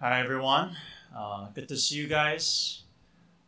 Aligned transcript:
Hi, 0.00 0.20
everyone. 0.20 0.76
Uh, 1.12 1.48
good 1.56 1.66
to 1.70 1.76
see 1.76 1.96
you 1.96 2.06
guys. 2.06 2.84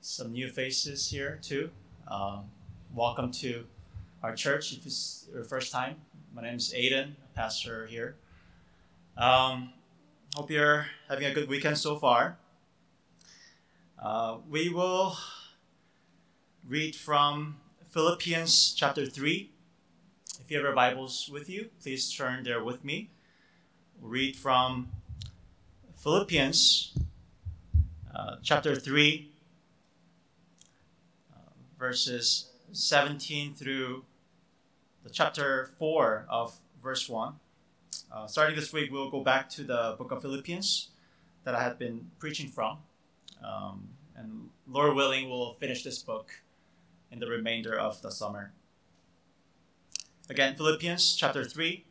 Some 0.00 0.32
new 0.32 0.48
faces 0.48 1.08
here, 1.08 1.38
too. 1.40 1.70
Um, 2.08 2.46
welcome 2.92 3.30
to 3.34 3.66
our 4.20 4.34
church 4.34 4.72
if 4.72 4.84
it's 4.84 5.28
your 5.32 5.44
first 5.44 5.70
time. 5.70 5.94
My 6.34 6.42
name 6.42 6.56
is 6.56 6.74
Aiden, 6.76 7.12
pastor 7.36 7.86
here. 7.86 8.16
Um, 9.16 9.74
hope 10.34 10.50
you're 10.50 10.86
having 11.08 11.26
a 11.26 11.32
good 11.32 11.48
weekend 11.48 11.78
so 11.78 11.94
far. 11.94 12.36
Uh, 13.96 14.38
we 14.50 14.70
will 14.70 15.16
read 16.66 16.96
from 16.96 17.58
Philippians 17.90 18.74
chapter 18.74 19.06
3. 19.06 19.52
If 20.40 20.50
you 20.50 20.56
have 20.56 20.64
your 20.64 20.74
Bibles 20.74 21.30
with 21.32 21.48
you, 21.48 21.70
please 21.80 22.12
turn 22.12 22.42
there 22.42 22.64
with 22.64 22.84
me. 22.84 23.10
Read 24.02 24.34
from 24.34 24.88
Philippians 26.00 26.94
uh, 28.14 28.36
chapter 28.42 28.74
3, 28.74 29.30
uh, 31.30 31.36
verses 31.78 32.46
17 32.72 33.52
through 33.52 34.04
the 35.04 35.10
chapter 35.10 35.72
4 35.78 36.24
of 36.30 36.56
verse 36.82 37.06
1. 37.06 37.34
Uh, 38.10 38.26
starting 38.26 38.56
this 38.56 38.72
week, 38.72 38.90
we'll 38.90 39.10
go 39.10 39.22
back 39.22 39.50
to 39.50 39.62
the 39.62 39.94
book 39.98 40.10
of 40.10 40.22
Philippians 40.22 40.88
that 41.44 41.54
I 41.54 41.62
had 41.62 41.78
been 41.78 42.06
preaching 42.18 42.48
from. 42.48 42.78
Um, 43.44 43.90
and 44.16 44.48
Lord 44.66 44.94
willing, 44.94 45.28
we'll 45.28 45.52
finish 45.52 45.84
this 45.84 45.98
book 45.98 46.30
in 47.10 47.18
the 47.18 47.26
remainder 47.26 47.78
of 47.78 48.00
the 48.00 48.10
summer. 48.10 48.52
Again, 50.30 50.56
Philippians 50.56 51.14
chapter 51.14 51.44
3, 51.44 51.84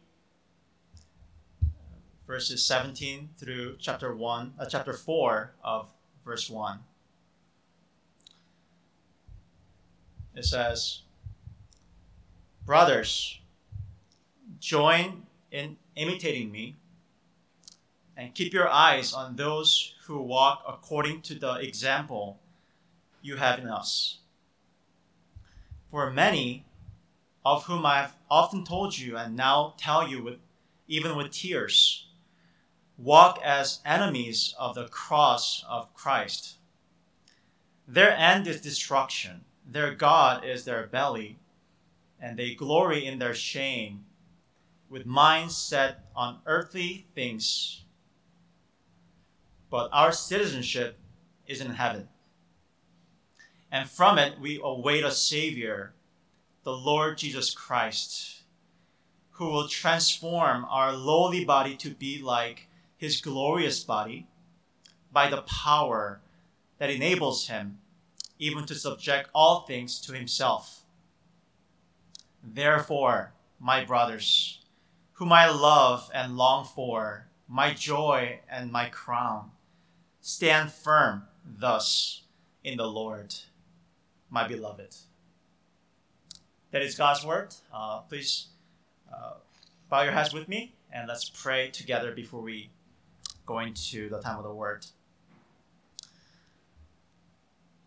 verses 2.29 2.63
17 2.63 3.29
through 3.39 3.75
chapter 3.79 4.13
1 4.13 4.53
uh, 4.59 4.65
chapter 4.67 4.93
4 4.93 5.55
of 5.63 5.89
verse 6.23 6.47
1 6.47 6.77
it 10.35 10.45
says 10.45 11.02
brothers 12.67 13.39
join 14.59 15.23
in 15.52 15.77
imitating 15.95 16.52
me 16.52 16.75
and 18.16 18.35
keep 18.35 18.53
your 18.53 18.67
eyes 18.67 19.11
on 19.11 19.35
those 19.35 19.95
who 20.05 20.22
walk 20.22 20.63
according 20.67 21.22
to 21.22 21.33
the 21.33 21.53
example 21.55 22.39
you 23.22 23.38
have 23.38 23.59
in 23.59 23.67
us. 23.67 24.19
For 25.89 26.11
many 26.11 26.66
of 27.45 27.63
whom 27.66 27.85
I 27.85 28.02
have 28.02 28.16
often 28.30 28.66
told 28.66 28.97
you 28.97 29.16
and 29.17 29.35
now 29.35 29.73
tell 29.77 30.07
you 30.07 30.22
with 30.22 30.39
even 30.88 31.16
with 31.16 31.31
tears 31.31 32.08
walk 33.00 33.39
as 33.44 33.80
enemies 33.86 34.53
of 34.59 34.75
the 34.75 34.88
cross 34.89 35.64
of 35.69 35.94
Christ. 35.94 36.58
Their 37.88 38.11
end 38.11 38.45
is 38.45 38.59
destruction, 38.59 39.45
their 39.66 39.95
God 39.95 40.44
is 40.44 40.66
their 40.66 40.86
belly, 40.86 41.39
and 42.19 42.38
they 42.38 42.53
glory 42.56 43.06
in 43.06 43.17
their 43.17 43.33
shame, 43.33 44.03
with 44.89 45.06
minds 45.06 45.56
set 45.56 46.09
on 46.14 46.39
earthly 46.45 47.08
things. 47.16 47.86
But 49.69 49.89
our 49.94 50.11
citizenship 50.11 51.00
is 51.47 51.61
in 51.61 51.72
heaven, 51.72 52.09
and 53.72 53.89
from 53.89 54.17
it 54.17 54.39
we 54.39 54.59
await 54.61 55.06
a 55.06 55.11
Savior, 55.11 55.94
the 56.63 56.73
Lord 56.73 57.17
Jesus 57.17 57.52
Christ, 57.52 58.41
who 59.31 59.45
will 59.45 59.69
transform 59.69 60.66
our 60.69 60.91
lowly 60.91 61.45
body 61.45 61.78
to 61.78 61.91
be 61.91 62.22
like 62.22 62.69
his 63.00 63.22
glorious 63.22 63.81
body 63.81 64.28
by 65.11 65.30
the 65.30 65.42
power 65.44 66.19
that 66.80 66.89
enables 66.89 67.47
him 67.47 67.80
even 68.38 68.66
to 68.66 68.75
subject 68.75 69.30
all 69.33 69.61
things 69.61 70.02
to 70.02 70.11
himself. 70.11 70.81
Therefore, 72.44 73.34
my 73.57 73.85
brothers, 73.85 74.59
whom 75.13 75.31
I 75.31 75.50
love 75.50 76.12
and 76.13 76.35
long 76.35 76.66
for, 76.66 77.28
my 77.47 77.73
joy 77.73 78.41
and 78.51 78.69
my 78.69 78.90
crown, 78.90 79.52
stand 80.19 80.72
firm 80.72 81.23
thus 81.46 82.23
in 82.66 82.78
the 82.78 82.88
Lord, 82.88 83.34
my 84.29 84.46
beloved. 84.46 84.96
That 86.72 86.81
is 86.81 86.96
God's 86.96 87.25
word. 87.25 87.56
Uh, 87.73 88.02
please 88.02 88.47
uh, 89.12 89.35
bow 89.90 90.02
your 90.02 90.12
heads 90.12 90.34
with 90.34 90.50
me 90.50 90.75
and 90.91 91.07
let's 91.07 91.29
pray 91.29 91.69
together 91.69 92.12
before 92.12 92.41
we 92.41 92.69
going 93.49 93.73
to 93.73 94.07
the 94.09 94.21
time 94.21 94.37
of 94.37 94.43
the 94.43 94.53
word. 94.53 94.85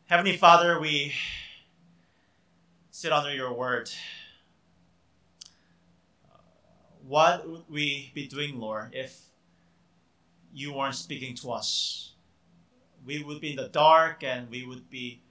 Heavenly 0.06 0.36
Father, 0.36 0.80
we 0.80 1.12
sit 2.90 3.12
under 3.12 3.32
your 3.32 3.52
word. 3.52 3.88
What 7.06 7.48
would 7.48 7.62
we 7.70 8.10
be 8.12 8.26
doing, 8.26 8.58
Lord, 8.58 8.90
if 8.92 9.16
you 10.52 10.72
weren't 10.72 10.96
speaking 10.96 11.36
to 11.36 11.52
us? 11.52 12.14
We 13.06 13.22
would 13.22 13.40
be 13.40 13.50
in 13.50 13.56
the 13.56 13.68
dark 13.68 14.24
and 14.24 14.50
we 14.50 14.66
would 14.66 14.90
be 14.90 15.22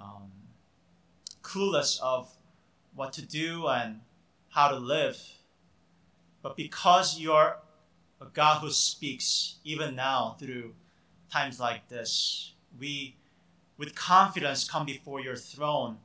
um, 0.00 0.30
clueless 1.42 2.00
of 2.00 2.30
what 2.94 3.12
to 3.14 3.22
do 3.22 3.66
and 3.66 4.02
how 4.50 4.68
to 4.68 4.76
live. 4.76 5.20
But 6.42 6.56
because 6.56 7.18
you're 7.18 7.56
a 8.22 8.30
God 8.32 8.60
who 8.60 8.70
speaks 8.70 9.56
even 9.64 9.96
now 9.96 10.36
through 10.38 10.74
times 11.30 11.58
like 11.58 11.88
this. 11.88 12.52
We, 12.78 13.16
with 13.76 13.94
confidence, 13.94 14.68
come 14.68 14.86
before 14.86 15.20
your 15.20 15.36
throne 15.36 15.98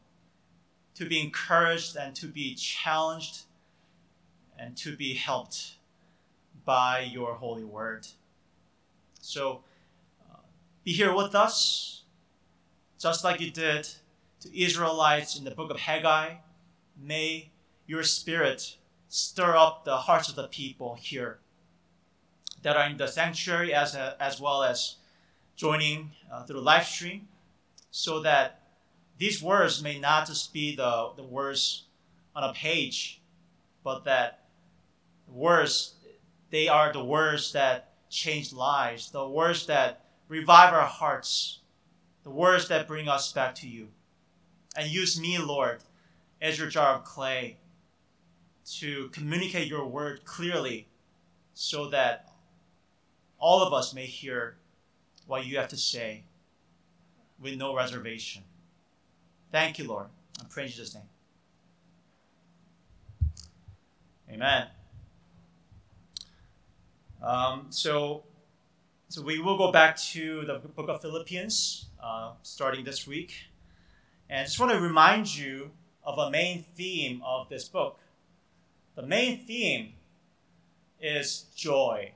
to 0.95 1.05
be 1.05 1.19
encouraged 1.19 1.95
and 1.95 2.15
to 2.15 2.27
be 2.27 2.55
challenged 2.55 3.43
and 4.57 4.75
to 4.77 4.95
be 4.95 5.13
helped 5.13 5.75
by 6.65 7.01
your 7.01 7.35
holy 7.35 7.63
word. 7.63 8.07
So, 9.21 9.63
uh, 10.19 10.39
be 10.83 10.93
here 10.93 11.13
with 11.13 11.35
us, 11.35 12.01
just 12.99 13.23
like 13.23 13.39
you 13.39 13.51
did 13.51 13.87
to 14.39 14.59
Israelites 14.59 15.37
in 15.37 15.43
the 15.43 15.51
book 15.51 15.69
of 15.69 15.77
Haggai. 15.77 16.37
May 16.99 17.51
your 17.85 18.01
spirit 18.01 18.77
stir 19.07 19.55
up 19.55 19.85
the 19.85 19.97
hearts 19.97 20.29
of 20.29 20.35
the 20.35 20.47
people 20.47 20.95
here 20.95 21.39
that 22.63 22.75
are 22.75 22.89
in 22.89 22.97
the 22.97 23.07
sanctuary 23.07 23.73
as, 23.73 23.95
a, 23.95 24.15
as 24.19 24.39
well 24.39 24.63
as 24.63 24.95
joining 25.55 26.11
uh, 26.31 26.43
through 26.43 26.61
live 26.61 26.85
stream 26.85 27.27
so 27.91 28.21
that 28.21 28.61
these 29.17 29.41
words 29.41 29.81
may 29.81 29.99
not 29.99 30.27
just 30.27 30.53
be 30.53 30.75
the, 30.75 31.11
the 31.15 31.23
words 31.23 31.83
on 32.35 32.43
a 32.43 32.53
page, 32.53 33.21
but 33.83 34.03
that 34.03 34.45
words, 35.27 35.95
they 36.51 36.67
are 36.67 36.93
the 36.93 37.03
words 37.03 37.51
that 37.53 37.93
change 38.09 38.53
lives, 38.53 39.11
the 39.11 39.27
words 39.27 39.65
that 39.65 40.05
revive 40.29 40.73
our 40.73 40.85
hearts, 40.85 41.59
the 42.23 42.29
words 42.29 42.67
that 42.67 42.87
bring 42.87 43.07
us 43.07 43.31
back 43.31 43.55
to 43.55 43.67
you. 43.67 43.87
And 44.75 44.89
use 44.89 45.19
me, 45.19 45.39
Lord, 45.39 45.79
as 46.41 46.59
your 46.59 46.67
jar 46.67 46.95
of 46.95 47.03
clay 47.03 47.57
to 48.75 49.09
communicate 49.09 49.67
your 49.67 49.85
word 49.85 50.25
clearly 50.25 50.87
so 51.53 51.89
that 51.89 52.29
all 53.39 53.61
of 53.61 53.73
us 53.73 53.93
may 53.93 54.05
hear 54.05 54.57
what 55.25 55.45
you 55.45 55.57
have 55.57 55.67
to 55.69 55.77
say 55.77 56.23
with 57.39 57.55
no 57.55 57.75
reservation. 57.75 58.43
Thank 59.51 59.77
you, 59.77 59.87
Lord. 59.87 60.07
I 60.39 60.45
pray 60.49 60.63
in 60.63 60.69
Jesus' 60.69 60.95
name. 60.95 61.03
Amen. 64.29 64.67
Um, 67.21 67.67
so, 67.69 68.23
so 69.09 69.21
we 69.21 69.39
will 69.39 69.57
go 69.57 69.71
back 69.71 69.97
to 69.97 70.45
the 70.45 70.55
book 70.55 70.89
of 70.89 71.01
Philippians 71.01 71.85
uh, 72.01 72.31
starting 72.43 72.83
this 72.83 73.07
week. 73.07 73.33
And 74.29 74.41
I 74.41 74.43
just 74.43 74.59
want 74.59 74.73
to 74.73 74.79
remind 74.79 75.33
you 75.33 75.71
of 76.03 76.17
a 76.17 76.29
main 76.29 76.63
theme 76.75 77.21
of 77.25 77.49
this 77.49 77.67
book. 77.67 77.99
The 78.95 79.03
main 79.03 79.45
theme 79.45 79.93
is 80.99 81.45
joy 81.55 82.11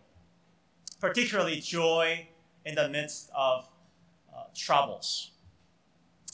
particularly 1.01 1.59
joy 1.59 2.27
in 2.63 2.75
the 2.75 2.87
midst 2.87 3.31
of 3.35 3.67
uh, 4.33 4.43
troubles. 4.55 5.31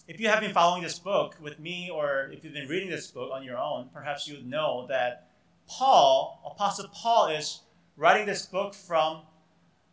If 0.08 0.20
you 0.20 0.28
have 0.28 0.42
been 0.42 0.54
following 0.54 0.84
this 0.84 1.00
book 1.00 1.38
with 1.42 1.58
me, 1.58 1.90
or 1.92 2.30
if 2.34 2.44
you've 2.44 2.54
been 2.54 2.68
reading 2.68 2.90
this 2.90 3.08
book 3.08 3.32
on 3.34 3.44
your 3.44 3.58
own, 3.58 3.90
perhaps 3.94 4.28
you 4.28 4.42
know 4.44 4.86
that 4.88 5.30
Paul, 5.68 6.42
Apostle 6.46 6.90
Paul, 6.94 7.28
is 7.28 7.62
writing 7.96 8.26
this 8.26 8.46
book 8.46 8.74
from 8.74 9.22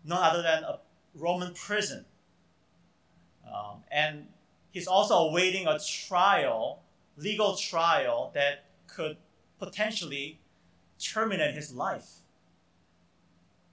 none 0.04 0.22
other 0.22 0.42
than 0.42 0.64
a 0.64 0.80
Roman 1.14 1.54
prison. 1.54 2.04
Um, 3.46 3.84
and 3.90 4.26
he's 4.72 4.86
also 4.86 5.14
awaiting 5.28 5.66
a 5.68 5.78
trial, 5.78 6.82
legal 7.16 7.56
trial, 7.56 8.32
that 8.34 8.66
could 8.88 9.16
potentially 9.58 10.40
terminate 10.98 11.54
his 11.54 11.72
life. 11.72 12.20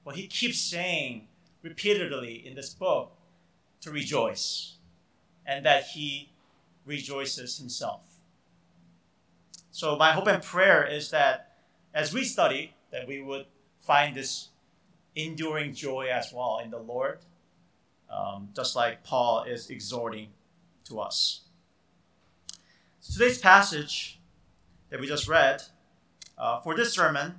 But 0.04 0.16
he 0.16 0.28
keeps 0.28 0.60
saying, 0.60 1.28
repeatedly 1.62 2.46
in 2.46 2.56
this 2.56 2.74
book 2.74 3.12
to 3.82 3.92
rejoice 3.92 4.74
and 5.46 5.66
that 5.66 5.84
he 5.84 6.30
rejoices 6.86 7.58
himself. 7.58 8.02
So 9.72 9.96
my 9.96 10.12
hope 10.12 10.28
and 10.28 10.42
prayer 10.42 10.84
is 10.86 11.12
that 11.12 11.58
as 11.94 12.14
we 12.14 12.24
study, 12.24 12.74
that 12.92 13.08
we 13.08 13.22
would 13.22 13.46
find 13.82 14.16
this 14.16 14.50
enduring 15.16 15.74
joy 15.74 16.10
as 16.12 16.32
well 16.34 16.60
in 16.64 16.72
the 16.72 16.80
Lord, 16.80 17.20
um, 18.10 18.50
just 18.56 18.76
like 18.76 19.04
Paul 19.04 19.44
is 19.44 19.70
exhorting 19.70 20.30
to 20.86 21.00
us. 21.00 21.42
Today's 23.02 23.38
passage 23.38 24.20
that 24.90 25.00
we 25.00 25.08
just 25.08 25.28
read, 25.28 25.64
uh, 26.38 26.60
for 26.62 26.76
this 26.76 26.94
sermon, 26.94 27.36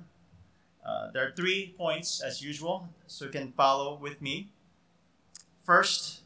uh, 0.85 1.11
there 1.11 1.27
are 1.27 1.31
three 1.31 1.73
points 1.77 2.21
as 2.21 2.41
usual, 2.41 2.89
so 3.07 3.25
you 3.25 3.31
can 3.31 3.53
follow 3.53 3.97
with 3.97 4.21
me. 4.21 4.49
First 5.63 6.21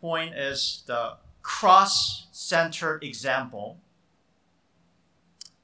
point 0.00 0.34
is 0.36 0.84
the 0.86 1.16
cross 1.42 2.26
centered 2.30 3.02
example. 3.02 3.78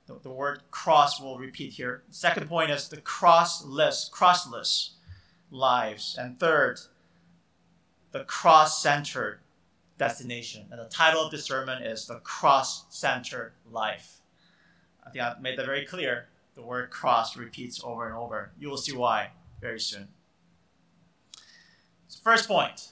The, 0.06 0.18
the, 0.22 0.30
word 0.30 0.62
cross 0.70 1.20
will 1.20 1.38
repeat 1.38 1.72
here. 1.72 2.02
Second 2.10 2.48
point 2.48 2.70
is 2.70 2.88
the 2.88 2.98
crossless, 2.98 4.10
crossless 4.10 4.90
lives. 5.50 6.16
And 6.18 6.38
third, 6.38 6.80
the 8.10 8.24
cross 8.24 8.82
centered 8.82 9.40
destination. 9.98 10.66
And 10.70 10.80
the 10.80 10.88
title 10.88 11.22
of 11.22 11.30
this 11.30 11.44
sermon 11.44 11.82
is 11.82 12.06
The 12.06 12.16
Cross 12.16 12.86
Centered 12.90 13.52
Life. 13.70 14.20
I 15.06 15.10
think 15.10 15.24
I've 15.24 15.40
made 15.40 15.58
that 15.58 15.66
very 15.66 15.86
clear. 15.86 16.26
The 16.54 16.62
word 16.62 16.90
cross 16.90 17.36
repeats 17.36 17.80
over 17.82 18.06
and 18.06 18.16
over. 18.16 18.52
You 18.58 18.68
will 18.68 18.76
see 18.76 18.96
why 18.96 19.30
very 19.60 19.80
soon. 19.80 20.08
So 22.08 22.20
first 22.22 22.48
point 22.48 22.88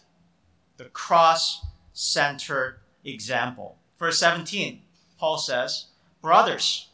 the 0.77 0.85
cross 0.87 1.65
centered 1.93 2.81
example. 3.05 3.79
Verse 3.99 4.19
17, 4.19 4.83
Paul 5.19 5.39
says, 5.39 5.87
Brothers, 6.21 6.89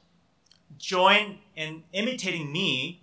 join 0.76 1.38
in 1.56 1.84
imitating 1.92 2.52
me 2.52 3.02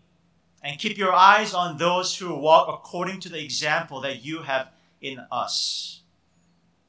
and 0.62 0.79
keep 0.79 0.97
your 0.97 1.13
eyes 1.13 1.53
on 1.53 1.77
those 1.77 2.17
who 2.17 2.35
walk 2.35 2.67
according 2.67 3.19
to 3.21 3.29
the 3.29 3.44
example 3.44 4.01
that 4.01 4.23
you 4.23 4.44
have 4.44 4.69
in 5.01 5.19
us. 5.31 6.01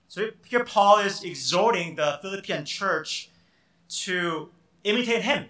So 0.08 0.30
here 0.46 0.64
Paul 0.64 0.98
is 0.98 1.22
exhorting 1.22 1.96
the 1.96 2.18
Philippian 2.22 2.64
church 2.64 3.30
to 4.04 4.48
imitate 4.84 5.22
him, 5.22 5.46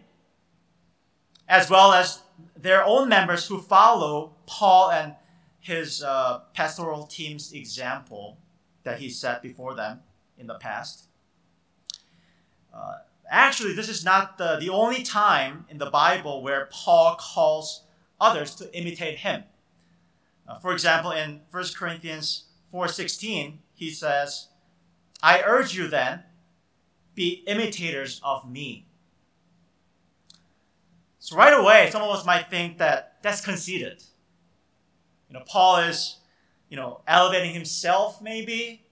as 1.49 1.71
well 1.71 1.93
as 1.93 2.23
their 2.57 2.85
own 2.85 3.09
members 3.09 3.47
who 3.47 3.61
follow 3.61 4.35
Paul 4.47 4.91
and 4.91 5.15
his 5.61 6.03
uh, 6.03 6.41
pastoral 6.55 7.07
team's 7.07 7.53
example 7.53 8.39
that 8.85 8.99
he 9.01 9.09
set 9.09 9.43
before 9.43 9.75
them 9.75 10.01
in 10.39 10.47
the 10.47 10.55
past. 10.55 11.09
Uh, 12.73 12.99
actually, 13.29 13.73
this 13.73 13.89
is 13.89 14.05
not 14.05 14.39
the, 14.39 14.57
the 14.61 14.69
only 14.69 15.03
time 15.03 15.65
in 15.69 15.79
the 15.79 15.91
Bible 15.91 16.43
where 16.43 16.69
Paul 16.71 17.17
calls 17.17 17.83
others 18.21 18.55
to 18.57 18.77
imitate 18.77 19.19
him. 19.19 19.45
Uh, 20.47 20.59
for 20.59 20.73
example, 20.73 21.11
in 21.11 21.41
1 21.51 21.65
Corinthians 21.77 22.45
4:16, 22.73 23.59
he 23.75 23.91
says, 23.91 24.49
I 25.23 25.43
urge 25.45 25.75
you 25.75 25.89
then, 25.89 26.25
be 27.15 27.43
imitators 27.47 28.21
of 28.23 28.49
me. 28.49 28.86
So 31.26 31.37
right 31.37 31.58
away, 31.58 31.88
some 31.90 32.02
of 32.02 32.11
us 32.11 32.25
might 32.25 32.50
think 32.50 32.78
that 32.78 33.17
that's 33.20 33.44
conceited. 33.44 34.00
You 35.28 35.34
know, 35.34 35.43
Paul 35.44 35.78
is, 35.78 36.19
you 36.69 36.76
know, 36.76 37.00
elevating 37.08 37.52
himself 37.52 38.23
maybe 38.23 38.84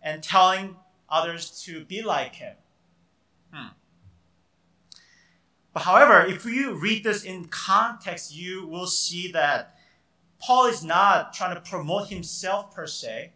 and 0.00 0.22
telling 0.22 0.76
others 1.08 1.64
to 1.64 1.84
be 1.84 2.00
like 2.02 2.36
him. 2.36 2.54
Hmm. 3.52 3.68
But 5.74 5.82
however, 5.82 6.24
if 6.24 6.44
you 6.44 6.74
read 6.74 7.02
this 7.02 7.24
in 7.24 7.46
context, 7.46 8.36
you 8.36 8.68
will 8.68 8.86
see 8.86 9.32
that 9.32 9.74
Paul 10.38 10.66
is 10.66 10.84
not 10.84 11.32
trying 11.32 11.56
to 11.56 11.60
promote 11.60 12.08
himself 12.08 12.72
per 12.72 12.86
se, 12.86 13.32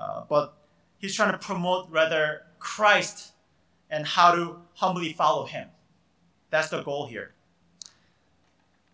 uh, 0.00 0.22
but 0.30 0.56
he's 0.96 1.14
trying 1.14 1.32
to 1.32 1.38
promote 1.38 1.90
rather 1.90 2.46
Christ 2.58 3.32
and 3.90 4.06
how 4.06 4.34
to 4.34 4.60
humbly 4.76 5.12
follow 5.12 5.44
him. 5.44 5.68
That's 6.48 6.70
the 6.70 6.80
goal 6.80 7.06
here. 7.06 7.34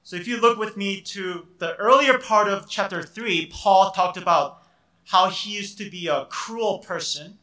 So 0.05 0.17
if 0.17 0.27
you 0.27 0.41
look 0.41 0.59
with 0.59 0.77
me 0.77 1.01
to 1.01 1.47
the 1.59 1.77
earlier 1.77 2.19
part 2.19 2.49
of 2.49 2.69
chapter 2.69 3.03
3, 3.03 3.47
Paul 3.53 3.93
talked 3.93 4.17
about 4.17 4.63
how 5.07 5.31
he 5.31 5.57
used 5.57 5.79
to 5.79 5.89
be 5.89 6.09
a 6.09 6.27
cruel 6.27 6.79
person, 6.79 7.39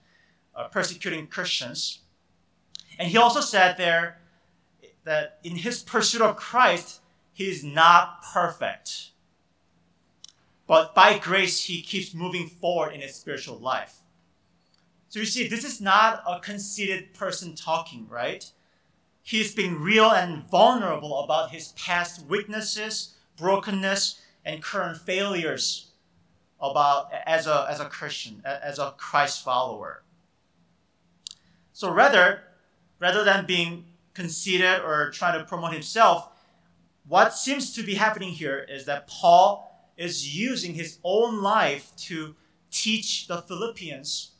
uh, 0.56 0.68
persecuting 0.68 1.28
Christians. 1.28 2.00
And 2.98 3.10
he 3.10 3.18
also 3.18 3.40
said 3.40 3.78
there 3.78 4.20
that 5.06 5.40
in 5.44 5.56
his 5.56 5.82
pursuit 5.84 6.22
of 6.22 6.36
Christ, 6.36 7.00
he 7.32 7.50
is 7.50 7.64
not 7.64 8.24
perfect. 8.24 9.12
But 10.68 10.94
by 10.94 11.18
grace, 11.18 11.64
he 11.64 11.82
keeps 11.82 12.14
moving 12.14 12.48
forward 12.48 12.94
in 12.94 13.02
his 13.02 13.16
spiritual 13.16 13.58
life. 13.58 14.00
So 15.08 15.20
you 15.20 15.26
see, 15.26 15.48
this 15.48 15.64
is 15.64 15.82
not 15.82 16.22
a 16.28 16.40
conceited 16.40 17.14
person 17.14 17.56
talking, 17.56 18.08
right? 18.08 18.52
He's 19.30 19.54
being 19.54 19.80
real 19.80 20.10
and 20.10 20.42
vulnerable 20.50 21.20
about 21.20 21.52
his 21.52 21.68
past 21.74 22.26
weaknesses, 22.26 23.14
brokenness, 23.38 24.20
and 24.44 24.64
current 24.64 24.98
failures 24.98 25.92
about 26.60 27.12
as 27.28 27.46
a, 27.46 27.68
as 27.70 27.80
a 27.80 27.86
Christian, 27.86 28.42
as 28.44 28.80
a 28.80 28.96
Christ 28.98 29.44
follower. 29.44 30.02
So 31.74 31.92
rather, 31.92 32.42
rather 32.98 33.24
than 33.24 33.46
being 33.46 33.86
conceited 34.16 34.82
or 34.82 35.12
trying 35.12 35.38
to 35.38 35.46
promote 35.46 35.74
himself, 35.74 36.30
what 37.08 37.36
seems 37.36 37.76
to 37.76 37.84
be 37.84 37.94
happening 37.94 38.32
here 38.32 38.66
is 38.68 38.86
that 38.86 39.06
Paul 39.06 39.92
is 39.96 40.36
using 40.36 40.74
his 40.74 40.98
own 41.04 41.44
life 41.44 41.96
to 42.08 42.36
teach 42.72 43.28
the 43.28 43.44
Philippians 43.44 44.32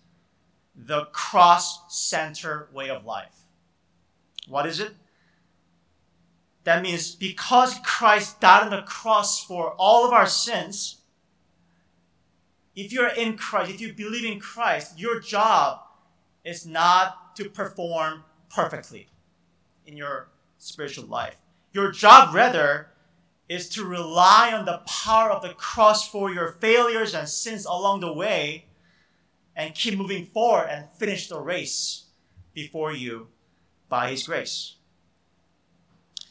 the 0.76 1.06
cross 1.12 1.96
center 1.96 2.70
way 2.74 2.90
of 2.90 3.06
life. 3.06 3.39
What 4.50 4.66
is 4.66 4.80
it? 4.80 4.94
That 6.64 6.82
means 6.84 7.16
because 7.16 7.80
Christ 7.84 8.40
died 8.42 8.64
on 8.64 8.70
the 8.70 8.82
cross 8.82 9.44
for 9.44 9.74
all 9.78 10.06
of 10.06 10.14
our 10.14 10.28
sins, 10.28 10.98
if 12.76 12.92
you're 12.94 13.08
in 13.08 13.38
Christ, 13.38 13.72
if 13.72 13.82
you 13.82 13.94
believe 13.94 14.26
in 14.26 14.40
Christ, 14.40 15.00
your 15.00 15.20
job 15.20 15.80
is 16.44 16.66
not 16.66 17.36
to 17.36 17.50
perform 17.50 18.24
perfectly 18.50 19.08
in 19.86 19.98
your 19.98 20.30
spiritual 20.58 21.06
life. 21.06 21.36
Your 21.74 21.92
job, 21.92 22.34
rather, 22.34 22.90
is 23.48 23.70
to 23.70 23.84
rely 23.84 24.52
on 24.54 24.66
the 24.66 24.82
power 24.86 25.32
of 25.32 25.42
the 25.42 25.54
cross 25.54 26.08
for 26.08 26.32
your 26.32 26.54
failures 26.54 27.16
and 27.16 27.28
sins 27.28 27.66
along 27.66 28.02
the 28.02 28.14
way 28.14 28.66
and 29.56 29.76
keep 29.76 29.98
moving 29.98 30.26
forward 30.26 30.68
and 30.70 30.90
finish 30.92 31.28
the 31.28 31.40
race 31.40 32.06
before 32.54 32.92
you 32.92 33.28
by 33.90 34.12
His 34.12 34.24
grace. 34.24 34.76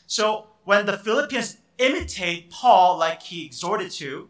So 0.06 0.46
when 0.64 0.86
the 0.86 0.96
Philippians 0.96 1.58
imitate 1.78 2.50
Paul 2.50 2.98
like 2.98 3.22
he 3.22 3.46
exhorted 3.46 3.90
to, 3.92 4.28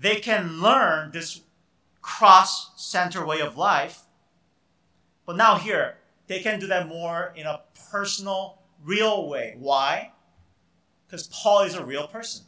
they 0.00 0.16
can 0.16 0.60
learn 0.60 1.10
this 1.10 1.42
cross 2.02 2.70
center 2.76 3.24
way 3.24 3.40
of 3.40 3.56
life. 3.56 4.02
But 5.26 5.36
now, 5.36 5.56
here, 5.56 5.98
they 6.26 6.40
can 6.40 6.58
do 6.58 6.66
that 6.68 6.88
more 6.88 7.32
in 7.36 7.46
a 7.46 7.62
personal, 7.90 8.62
real 8.82 9.28
way. 9.28 9.56
Why? 9.58 10.12
Because 11.06 11.26
Paul 11.28 11.62
is 11.62 11.74
a 11.74 11.84
real 11.84 12.06
person. 12.06 12.44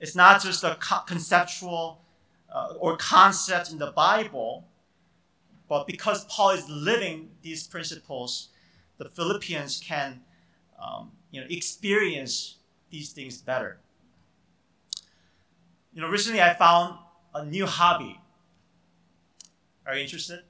It's 0.00 0.14
not 0.14 0.42
just 0.42 0.64
a 0.64 0.76
conceptual 1.06 2.02
uh, 2.52 2.74
or 2.78 2.96
concept 2.96 3.70
in 3.70 3.78
the 3.78 3.92
Bible, 3.92 4.66
but 5.68 5.86
because 5.86 6.24
Paul 6.26 6.50
is 6.50 6.68
living 6.68 7.30
these 7.42 7.66
principles, 7.66 8.48
the 8.98 9.08
Philippians 9.08 9.80
can 9.84 10.20
um, 10.80 11.12
you 11.30 11.40
know, 11.40 11.46
experience 11.48 12.56
these 12.90 13.12
things 13.12 13.38
better. 13.38 13.78
You 15.92 16.02
know, 16.02 16.08
recently 16.08 16.42
I 16.42 16.54
found 16.54 16.98
a 17.34 17.44
new 17.44 17.66
hobby. 17.66 18.20
Are 19.86 19.94
you 19.94 20.02
interested? 20.02 20.40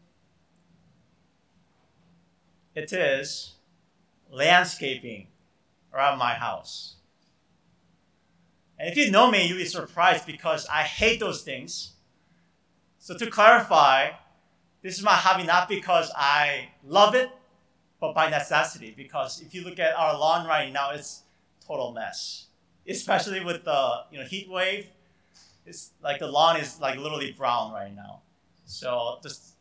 It 2.75 2.93
is 2.93 3.55
landscaping 4.31 5.29
around 5.93 6.19
my 6.19 6.35
house. 6.35 6.97
And 8.79 8.89
if 8.89 8.97
you 8.97 9.11
know 9.11 9.31
me, 9.31 9.47
you'll 9.47 9.59
be 9.59 9.65
surprised 9.65 10.27
because 10.27 10.67
I 10.67 10.83
hate 10.83 11.19
those 11.19 11.43
things. 11.43 11.95
So 12.99 13.17
to 13.17 13.27
clarify, 13.29 14.11
this 14.83 14.99
is 14.99 15.05
my 15.05 15.15
hobby 15.15 15.45
not 15.45 15.69
because 15.69 16.11
I 16.15 16.69
love 16.85 17.15
it, 17.15 17.31
but 18.01 18.15
by 18.15 18.31
necessity. 18.31 18.95
Because 18.97 19.41
if 19.41 19.55
you 19.55 19.65
look 19.65 19.79
at 19.79 19.95
our 19.97 20.19
lawn 20.19 20.47
right 20.47 20.73
now, 20.73 20.91
it's 20.91 21.23
total 21.67 21.93
mess. 21.93 22.47
Especially 22.89 23.45
with 23.45 23.65
the 23.65 24.05
you 24.11 24.19
know 24.19 24.25
heat 24.25 24.49
wave, 24.49 24.87
it's 25.67 25.91
like 26.03 26.19
the 26.19 26.27
lawn 26.27 26.57
is 26.57 26.81
like 26.81 26.99
literally 26.99 27.33
brown 27.33 27.73
right 27.73 27.95
now. 27.95 28.23
So 28.65 29.19
just 29.23 29.55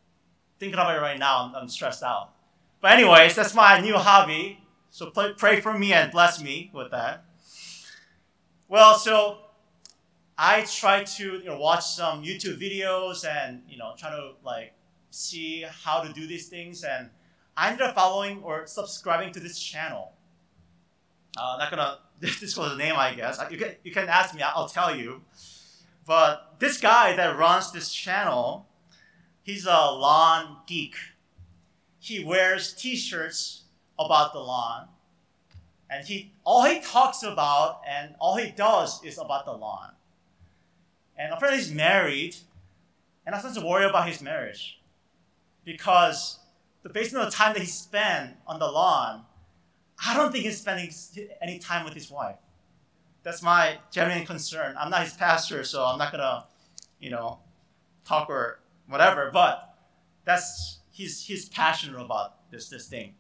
thinking 0.60 0.76
about 0.76 0.96
it 0.96 1.02
right 1.02 1.20
now, 1.20 1.54
I'm, 1.56 1.68
stressed 1.68 2.04
out. 2.04 2.32
But 2.82 2.92
anyways, 2.92 3.36
that's 3.36 3.54
my 3.54 3.80
new 3.80 3.96
hobby. 3.96 4.60
So 4.90 5.10
pray, 5.12 5.34
pray 5.38 5.62
for 5.62 5.78
me 5.78 5.94
and 5.94 6.12
bless 6.12 6.42
me 6.42 6.72
with 6.74 6.92
that. 6.92 7.26
Well, 8.70 8.96
so 8.96 9.40
I 10.38 10.62
try 10.62 11.04
to 11.04 11.24
you 11.40 11.46
know 11.46 11.58
watch 11.58 11.86
some 11.86 12.24
YouTube 12.24 12.62
videos 12.62 13.28
and 13.28 13.64
you 13.68 13.78
know 13.78 13.94
try 13.98 14.12
to 14.12 14.34
like 14.44 14.74
see 15.10 15.66
how 15.84 16.02
to 16.02 16.14
do 16.14 16.28
these 16.28 16.48
things 16.48 16.84
and 16.84 17.10
I 17.58 17.70
ended 17.72 17.82
up 17.82 17.96
following 17.96 18.44
or 18.44 18.68
subscribing 18.68 19.34
to 19.34 19.40
this 19.40 19.58
channel. 19.58 20.14
Uh, 21.36 21.54
I'm 21.54 21.60
not 21.60 21.72
gonna 21.72 21.98
disclose 22.22 22.70
the 22.72 22.78
name, 22.78 22.94
I 22.96 23.16
guess. 23.16 23.40
You 23.50 23.58
can 23.58 23.72
you 23.84 23.92
can 23.92 24.08
ask 24.08 24.36
me, 24.36 24.44
I'll 24.44 24.70
tell 24.70 24.96
you. 24.96 25.22
But 26.06 26.56
this 26.60 26.80
guy 26.80 27.16
that 27.16 27.36
runs 27.36 27.72
this 27.72 27.92
channel, 27.92 28.68
he's 29.42 29.66
a 29.66 29.92
lawn 29.92 30.58
geek. 30.68 30.96
He 32.00 32.24
wears 32.24 32.74
T-shirts 32.74 33.64
about 34.00 34.34
the 34.34 34.40
lawn, 34.40 34.88
and 35.90 36.06
he 36.06 36.34
all 36.44 36.64
he 36.64 36.80
talks 36.80 37.24
about 37.24 37.82
and 37.90 38.14
all 38.20 38.38
he 38.38 38.52
does 38.52 39.04
is 39.04 39.18
about 39.18 39.46
the 39.46 39.54
lawn. 39.54 39.94
And 41.18 41.34
apparently 41.34 41.64
he's 41.64 41.74
married, 41.74 42.36
and 43.26 43.34
I 43.34 43.40
started 43.40 43.60
to 43.60 43.66
worry 43.66 43.86
about 43.86 44.08
his 44.08 44.22
marriage 44.22 44.80
because 45.66 46.38
based 46.94 47.16
on 47.16 47.26
the 47.26 47.32
time 47.32 47.54
that 47.54 47.62
he 47.62 47.68
spent 47.68 48.36
on 48.46 48.60
the 48.60 48.68
lawn, 48.68 49.24
I 50.06 50.16
don't 50.16 50.32
think 50.32 50.46
he's 50.46 50.60
spending 50.60 50.92
any 51.42 51.60
time 51.60 51.86
with 51.86 51.94
his 51.94 52.12
wife. 52.12 52.38
That's 53.24 53.42
my 53.42 53.78
genuine 53.92 54.26
concern. 54.26 54.76
I'm 54.80 54.90
not 54.90 55.04
his 55.04 55.14
pastor, 55.14 55.64
so 55.64 55.84
I'm 55.84 55.98
not 55.98 56.12
gonna, 56.12 56.46
you 57.00 57.10
know, 57.10 57.40
talk 58.06 58.30
or 58.30 58.60
whatever. 58.88 59.32
But 59.34 59.76
that's 60.24 60.80
he's 60.92 61.26
he's 61.26 61.50
passionate 61.50 62.00
about 62.00 62.50
this 62.52 62.70
this 62.70 62.88
thing. 62.88 63.16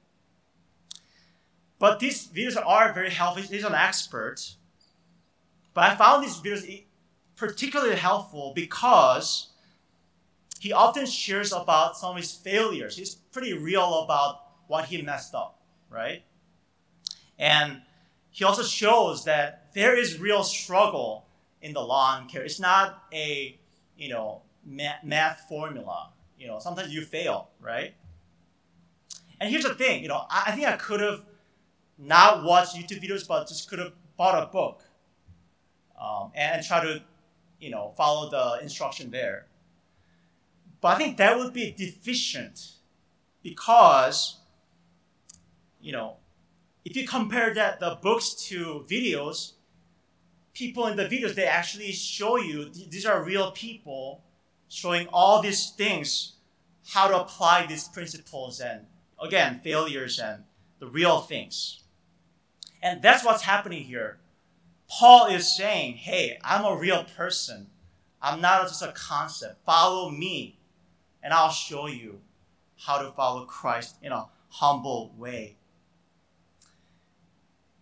But 1.79 1.99
these 1.99 2.27
videos 2.27 2.55
are 2.63 2.93
very 2.93 3.09
helpful. 3.09 3.43
He's 3.43 3.63
an 3.63 3.75
expert. 3.75 4.55
But 5.73 5.83
I 5.91 5.95
found 5.95 6.23
these 6.23 6.37
videos 6.37 6.83
particularly 7.35 7.95
helpful 7.95 8.51
because 8.55 9.49
he 10.59 10.73
often 10.73 11.05
shares 11.05 11.51
about 11.51 11.97
some 11.97 12.11
of 12.11 12.17
his 12.17 12.31
failures. 12.31 12.97
He's 12.97 13.15
pretty 13.15 13.53
real 13.53 14.03
about 14.03 14.41
what 14.67 14.85
he 14.85 15.01
messed 15.01 15.35
up, 15.35 15.61
right? 15.89 16.23
And 17.37 17.81
he 18.31 18.43
also 18.43 18.63
shows 18.63 19.25
that 19.25 19.73
there 19.73 19.97
is 19.97 20.19
real 20.19 20.43
struggle 20.43 21.27
in 21.61 21.73
the 21.73 21.81
lawn 21.81 22.27
care. 22.27 22.43
It's 22.43 22.59
not 22.59 23.03
a, 23.13 23.59
you 23.97 24.09
know, 24.09 24.41
math 24.65 25.45
formula. 25.47 26.11
You 26.37 26.47
know, 26.47 26.59
sometimes 26.59 26.93
you 26.93 27.01
fail, 27.01 27.49
right? 27.59 27.93
And 29.39 29.49
here's 29.49 29.63
the 29.63 29.75
thing, 29.75 30.01
you 30.01 30.07
know, 30.07 30.25
I 30.29 30.51
think 30.51 30.67
I 30.67 30.77
could 30.77 30.99
have 30.99 31.23
not 31.97 32.43
watched 32.43 32.75
YouTube 32.75 33.03
videos, 33.03 33.27
but 33.27 33.47
just 33.47 33.69
could 33.69 33.79
have 33.79 33.93
bought 34.17 34.41
a 34.41 34.47
book 34.47 34.83
um, 35.99 36.31
and 36.35 36.65
try 36.65 36.83
to, 36.83 37.01
you 37.59 37.69
know, 37.69 37.93
follow 37.95 38.29
the 38.29 38.63
instruction 38.63 39.11
there. 39.11 39.47
But 40.81 40.95
I 40.95 40.97
think 40.97 41.17
that 41.17 41.37
would 41.37 41.53
be 41.53 41.71
deficient 41.71 42.73
because, 43.43 44.37
you 45.81 45.91
know, 45.91 46.17
if 46.85 46.95
you 46.95 47.07
compare 47.07 47.53
that 47.53 47.79
the 47.79 47.97
books 48.01 48.33
to 48.47 48.85
videos, 48.89 49.53
people 50.53 50.87
in 50.87 50.97
the 50.97 51.05
videos 51.05 51.35
they 51.35 51.45
actually 51.45 51.91
show 51.91 52.37
you 52.37 52.69
these 52.69 53.05
are 53.05 53.23
real 53.23 53.51
people 53.51 54.23
showing 54.69 55.07
all 55.07 55.41
these 55.41 55.71
things, 55.71 56.33
how 56.89 57.07
to 57.07 57.19
apply 57.19 57.65
these 57.65 57.87
principles 57.87 58.59
and 58.59 58.85
again 59.21 59.59
failures 59.63 60.19
and 60.19 60.43
the 60.79 60.87
real 60.87 61.21
things. 61.21 61.83
And 62.81 63.01
that's 63.01 63.25
what's 63.25 63.43
happening 63.43 63.83
here. 63.83 64.19
Paul 64.89 65.25
is 65.25 65.55
saying, 65.55 65.95
hey, 65.95 66.39
I'm 66.43 66.63
a 66.63 66.77
real 66.77 67.03
person. 67.03 67.67
I'm 68.21 68.39
not 68.39 68.67
just 68.67 68.81
a 68.81 68.93
concept. 68.93 69.65
Follow 69.65 70.09
me 70.09 70.56
and 71.23 71.33
I'll 71.33 71.51
show 71.51 71.87
you 71.87 72.21
how 72.77 72.99
to 72.99 73.11
follow 73.11 73.45
Christ 73.45 73.97
in 74.01 74.11
a 74.11 74.27
humble 74.49 75.13
way. 75.17 75.57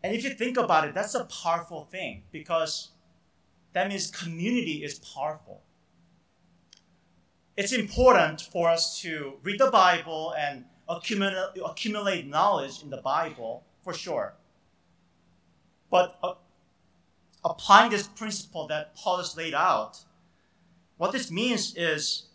And 0.03 0.13
if 0.13 0.23
you 0.23 0.31
think 0.31 0.57
about 0.57 0.87
it, 0.87 0.93
that's 0.93 1.15
a 1.15 1.25
powerful 1.25 1.85
thing 1.85 2.23
because 2.31 2.91
that 3.73 3.89
means 3.89 4.11
community 4.11 4.83
is 4.83 4.99
powerful. 4.99 5.63
It's 7.57 7.73
important 7.73 8.41
for 8.41 8.69
us 8.69 9.01
to 9.01 9.39
read 9.41 9.59
the 9.59 9.71
Bible 9.71 10.33
and 10.37 10.65
accumulate, 10.87 12.27
knowledge 12.27 12.83
in 12.83 12.89
the 12.89 12.97
Bible 12.97 13.63
for 13.81 13.93
sure. 13.93 14.35
But 15.89 16.17
uh, 16.21 16.33
applying 17.43 17.91
this 17.91 18.07
principle 18.07 18.67
that 18.67 18.95
Paul 18.95 19.17
has 19.17 19.35
laid 19.35 19.53
out, 19.53 19.99
what 20.97 21.11
this 21.11 21.31
means 21.31 21.75
is 21.75 22.27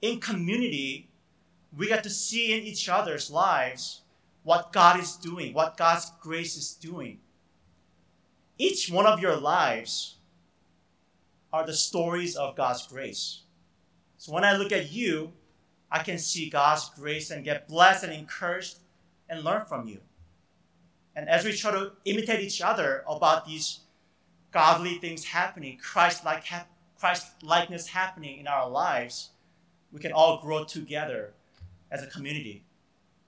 in 0.00 0.20
community, 0.20 1.08
we 1.76 1.88
get 1.88 2.02
to 2.04 2.10
see 2.10 2.52
in 2.56 2.64
each 2.64 2.88
other's 2.88 3.30
lives 3.30 4.02
what 4.42 4.72
God 4.72 4.98
is 4.98 5.16
doing, 5.16 5.52
what 5.52 5.76
God's 5.76 6.10
grace 6.20 6.56
is 6.56 6.72
doing. 6.72 7.18
Each 8.56 8.90
one 8.90 9.06
of 9.06 9.20
your 9.20 9.36
lives 9.36 10.16
are 11.52 11.66
the 11.66 11.74
stories 11.74 12.36
of 12.36 12.56
God's 12.56 12.86
grace. 12.86 13.42
So 14.16 14.32
when 14.32 14.44
I 14.44 14.56
look 14.56 14.72
at 14.72 14.90
you, 14.90 15.32
I 15.90 16.02
can 16.02 16.18
see 16.18 16.50
God's 16.50 16.90
grace 16.90 17.30
and 17.30 17.44
get 17.44 17.68
blessed 17.68 18.04
and 18.04 18.12
encouraged 18.12 18.78
and 19.28 19.44
learn 19.44 19.64
from 19.66 19.86
you. 19.86 20.00
And 21.14 21.28
as 21.28 21.44
we 21.44 21.52
try 21.52 21.72
to 21.72 21.92
imitate 22.04 22.40
each 22.40 22.60
other 22.60 23.04
about 23.08 23.46
these 23.46 23.80
godly 24.50 24.94
things 24.98 25.24
happening, 25.24 25.78
Christ-like 25.78 26.44
Christ 26.98 27.42
likeness 27.42 27.86
happening 27.86 28.38
in 28.38 28.46
our 28.46 28.68
lives, 28.68 29.30
we 29.92 30.00
can 30.00 30.12
all 30.12 30.40
grow 30.40 30.64
together 30.64 31.32
as 31.90 32.02
a 32.02 32.06
community. 32.06 32.64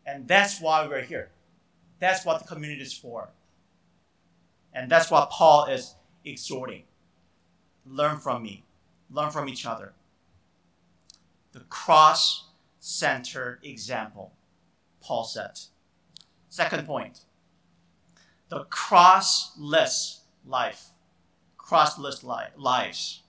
And 0.07 0.27
that's 0.27 0.61
why 0.61 0.87
we're 0.87 1.03
here. 1.03 1.31
That's 1.99 2.25
what 2.25 2.41
the 2.41 2.47
community 2.47 2.83
is 2.83 2.93
for. 2.93 3.31
And 4.73 4.91
that's 4.91 5.11
what 5.11 5.31
Paul 5.31 5.67
is 5.67 5.95
exhorting. 6.25 6.85
Learn 7.87 8.19
from 8.19 8.43
me, 8.43 8.65
learn 9.11 9.31
from 9.31 9.49
each 9.49 9.67
other. 9.67 9.93
The 11.53 11.61
cross 11.61 12.49
centered 12.79 13.61
example, 13.63 14.33
Paul 15.01 15.25
said. 15.25 15.59
Second 16.49 16.87
point 16.87 17.21
the 18.51 18.65
crossless 18.65 20.21
life. 20.45 20.89
Crossless 21.57 22.25
li- 22.25 22.53
lives. 22.57 23.23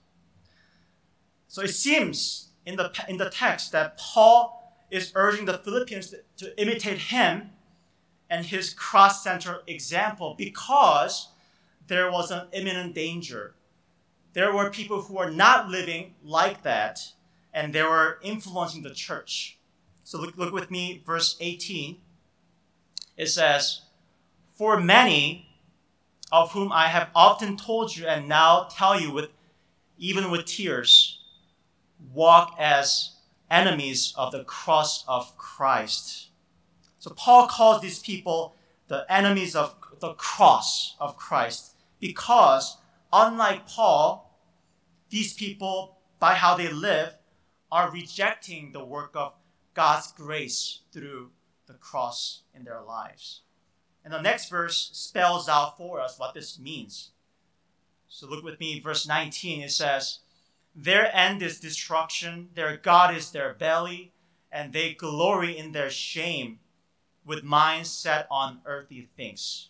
So 1.47 1.61
it 1.61 1.69
seems 1.69 2.49
in 2.65 2.75
the, 2.75 2.91
in 3.07 3.17
the 3.17 3.29
text 3.29 3.71
that 3.71 3.97
Paul 3.97 4.75
is 4.89 5.11
urging 5.15 5.45
the 5.45 5.57
Philippians 5.57 6.11
to, 6.11 6.21
to 6.37 6.61
imitate 6.61 6.97
him 6.97 7.51
and 8.29 8.45
his 8.45 8.73
cross 8.73 9.23
centered 9.23 9.61
example 9.67 10.35
because 10.37 11.29
there 11.87 12.11
was 12.11 12.31
an 12.31 12.47
imminent 12.53 12.95
danger. 12.95 13.53
There 14.33 14.53
were 14.53 14.69
people 14.69 15.01
who 15.01 15.15
were 15.15 15.29
not 15.29 15.67
living 15.67 16.15
like 16.23 16.63
that, 16.63 16.99
and 17.53 17.73
they 17.73 17.83
were 17.83 18.19
influencing 18.23 18.83
the 18.83 18.93
church. 18.93 19.57
So 20.03 20.19
look, 20.19 20.37
look 20.37 20.53
with 20.53 20.71
me, 20.71 21.03
verse 21.05 21.35
18. 21.39 21.97
It 23.17 23.27
says, 23.27 23.81
For 24.55 24.79
many 24.79 25.49
of 26.31 26.53
whom 26.53 26.71
I 26.71 26.87
have 26.87 27.09
often 27.13 27.57
told 27.57 27.95
you 27.95 28.07
and 28.07 28.27
now 28.27 28.67
tell 28.71 28.99
you 28.99 29.11
with 29.11 29.29
even 29.97 30.31
with 30.31 30.45
tears, 30.45 31.20
walk 32.13 32.55
as 32.59 33.15
enemies 33.49 34.13
of 34.17 34.31
the 34.31 34.43
cross 34.43 35.03
of 35.07 35.37
Christ. 35.37 36.29
So 36.99 37.11
Paul 37.11 37.47
calls 37.47 37.81
these 37.81 37.99
people 37.99 38.55
the 38.87 39.05
enemies 39.09 39.55
of 39.55 39.75
the 39.99 40.13
cross 40.13 40.95
of 40.99 41.17
Christ 41.17 41.75
because, 41.99 42.77
unlike 43.13 43.67
Paul, 43.67 44.39
these 45.09 45.33
people, 45.33 45.97
by 46.19 46.33
how 46.33 46.55
they 46.55 46.69
live, 46.69 47.15
are 47.71 47.91
rejecting 47.91 48.71
the 48.71 48.83
work 48.83 49.11
of 49.15 49.33
God's 49.73 50.11
grace 50.11 50.81
through 50.91 51.31
the 51.67 51.73
cross 51.73 52.43
in 52.53 52.63
their 52.63 52.81
lives. 52.81 53.41
And 54.03 54.13
the 54.13 54.21
next 54.21 54.49
verse 54.49 54.89
spells 54.93 55.47
out 55.47 55.77
for 55.77 56.01
us 56.01 56.17
what 56.17 56.33
this 56.33 56.59
means. 56.59 57.11
So 58.07 58.27
look 58.27 58.43
with 58.43 58.59
me, 58.59 58.79
verse 58.79 59.07
19, 59.07 59.61
it 59.61 59.71
says, 59.71 60.19
their 60.75 61.13
end 61.15 61.41
is 61.41 61.59
destruction, 61.59 62.49
their 62.53 62.77
God 62.77 63.15
is 63.15 63.31
their 63.31 63.53
belly, 63.53 64.13
and 64.51 64.73
they 64.73 64.93
glory 64.93 65.57
in 65.57 65.71
their 65.71 65.89
shame 65.89 66.59
with 67.25 67.43
minds 67.43 67.89
set 67.89 68.27
on 68.31 68.61
earthly 68.65 69.07
things. 69.15 69.69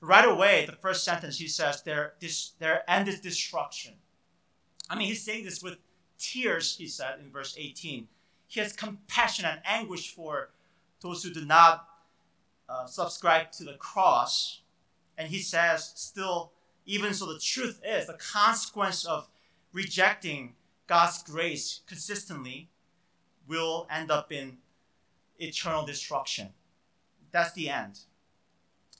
Right 0.00 0.28
away, 0.28 0.66
the 0.66 0.72
first 0.72 1.04
sentence 1.04 1.38
he 1.38 1.48
says, 1.48 1.82
their, 1.82 2.14
their 2.58 2.90
end 2.90 3.08
is 3.08 3.20
destruction. 3.20 3.94
I 4.88 4.96
mean, 4.96 5.08
he's 5.08 5.22
saying 5.22 5.44
this 5.44 5.62
with 5.62 5.78
tears, 6.18 6.76
he 6.76 6.86
said 6.86 7.18
in 7.20 7.30
verse 7.30 7.54
18. 7.58 8.08
He 8.48 8.60
has 8.60 8.72
compassion 8.72 9.44
and 9.44 9.60
anguish 9.64 10.14
for 10.14 10.50
those 11.00 11.22
who 11.22 11.32
do 11.32 11.44
not 11.44 11.86
uh, 12.68 12.86
subscribe 12.86 13.52
to 13.52 13.64
the 13.64 13.74
cross. 13.74 14.60
And 15.16 15.28
he 15.28 15.38
says, 15.38 15.92
still, 15.94 16.52
even 16.84 17.14
so, 17.14 17.32
the 17.32 17.38
truth 17.38 17.80
is 17.84 18.06
the 18.06 18.14
consequence 18.14 19.04
of 19.04 19.28
rejecting 19.72 20.54
God's 20.86 21.22
grace 21.22 21.80
consistently 21.86 22.68
will 23.46 23.86
end 23.90 24.10
up 24.10 24.32
in 24.32 24.58
eternal 25.38 25.84
destruction. 25.84 26.50
That's 27.30 27.52
the 27.52 27.68
end. 27.68 28.00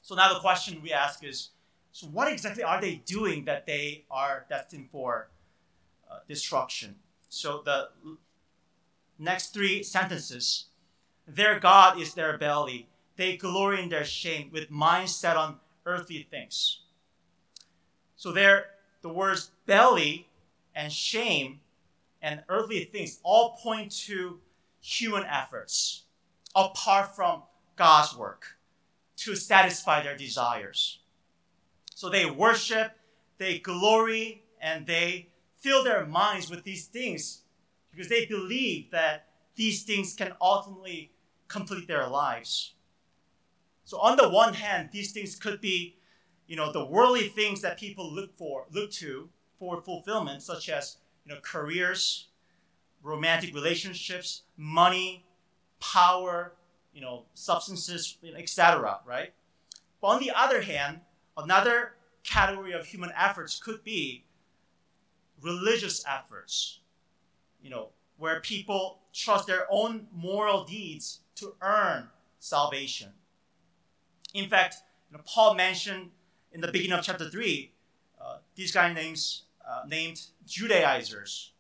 So 0.01 0.15
now 0.15 0.33
the 0.33 0.41
question 0.41 0.83
we 0.83 0.93
ask 0.93 1.23
is 1.23 1.51
so 1.93 2.07
what 2.07 2.33
exactly 2.33 2.63
are 2.63 2.81
they 2.81 2.97
doing 3.05 3.45
that 3.45 3.67
they 3.67 4.07
are 4.11 4.47
destined 4.49 4.89
for 4.91 5.29
uh, 6.11 6.21
destruction? 6.27 6.97
So 7.29 7.63
the 7.65 7.91
next 9.19 9.53
three 9.53 9.83
sentences 9.83 10.67
their 11.27 11.61
God 11.61 12.01
is 12.01 12.15
their 12.15 12.37
belly. 12.37 12.89
They 13.17 13.37
glory 13.37 13.83
in 13.83 13.89
their 13.89 14.05
shame 14.05 14.51
with 14.53 14.71
minds 14.71 15.15
set 15.15 15.37
on 15.37 15.61
earthly 15.87 16.27
things. 16.31 16.81
So 18.17 18.33
there, 18.33 18.67
the 19.03 19.09
words 19.09 19.51
belly 19.67 20.29
and 20.75 20.93
shame 20.93 21.61
and 22.21 22.43
earthly 22.49 22.85
things 22.85 23.19
all 23.23 23.57
point 23.63 23.91
to 23.91 24.41
human 24.81 25.25
efforts 25.25 26.05
apart 26.55 27.15
from 27.15 27.43
God's 27.77 28.17
work 28.17 28.59
to 29.17 29.35
satisfy 29.37 30.03
their 30.03 30.17
desires. 30.17 31.01
So 31.95 32.09
they 32.09 32.27
worship, 32.27 32.93
they 33.39 33.59
glory, 33.59 34.45
and 34.61 34.87
they 34.87 35.29
fill 35.61 35.85
their 35.85 36.07
minds 36.07 36.51
with 36.51 36.65
these 36.65 36.87
things 36.87 37.43
because 37.91 38.09
they 38.09 38.27
believe 38.27 38.91
that 38.91 39.29
these 39.55 39.83
things 39.83 40.15
can 40.15 40.33
ultimately 40.41 41.13
complete 41.49 41.87
their 41.87 42.07
lives. 42.07 42.75
So 43.85 43.99
on 43.99 44.17
the 44.17 44.29
one 44.29 44.55
hand, 44.55 44.89
these 44.93 45.13
things 45.13 45.37
could 45.37 45.61
be, 45.61 45.97
you 46.47 46.57
know, 46.57 46.73
the 46.73 46.85
worldly 46.85 47.29
things 47.29 47.61
that 47.61 47.79
people 47.79 48.11
look 48.13 48.37
for, 48.37 48.67
look 48.73 48.91
to 48.93 49.29
for 49.63 49.81
fulfillment, 49.81 50.43
such 50.43 50.69
as, 50.69 50.97
you 51.25 51.33
know, 51.33 51.41
careers, 51.41 52.27
romantic 53.01 53.55
relationships, 53.55 54.43
money, 54.57 55.25
power, 55.79 56.55
you 56.93 57.01
know, 57.01 57.27
substances, 57.35 58.19
etc. 58.37 58.99
Right? 59.07 59.33
But 60.01 60.09
on 60.09 60.21
the 60.21 60.33
other 60.35 60.63
hand, 60.63 61.03
another 61.37 61.95
category 62.25 62.73
of 62.73 62.87
human 62.87 63.13
efforts 63.17 63.61
could 63.61 63.85
be 63.85 64.25
religious 65.41 66.05
efforts. 66.09 66.81
You 67.63 67.71
know, 67.71 67.91
where 68.17 68.41
people 68.41 68.99
trust 69.13 69.47
their 69.47 69.69
own 69.71 70.09
moral 70.13 70.65
deeds 70.65 71.21
to 71.37 71.55
earn 71.63 72.09
salvation. 72.41 73.11
In 74.35 74.49
fact, 74.49 74.79
you 75.09 75.17
know, 75.17 75.23
Paul 75.25 75.55
mentioned 75.55 76.11
in 76.51 76.61
the 76.61 76.67
beginning 76.67 76.99
of 76.99 77.05
chapter 77.05 77.31
three, 77.31 77.71
uh, 78.21 78.39
these 78.57 78.73
guys 78.73 78.93
names 78.93 79.45
uh, 79.73 79.83
named 79.87 80.27
Judaizers, 80.47 81.53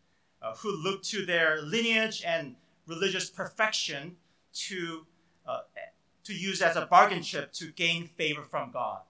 uh, 0.43 0.55
who 0.57 0.71
look 0.83 1.03
to 1.05 1.25
their 1.25 1.63
lineage 1.63 2.23
and 2.27 2.57
religious 2.87 3.31
perfection 3.31 4.17
to 4.53 5.07
uh, 5.47 5.61
to 6.25 6.35
use 6.35 6.63
as 6.63 6.77
a 6.77 6.87
bargain 6.87 7.23
chip 7.23 7.53
to 7.53 7.73
gain 7.73 8.07
favor 8.07 8.43
from 8.43 8.71
God. 8.71 9.01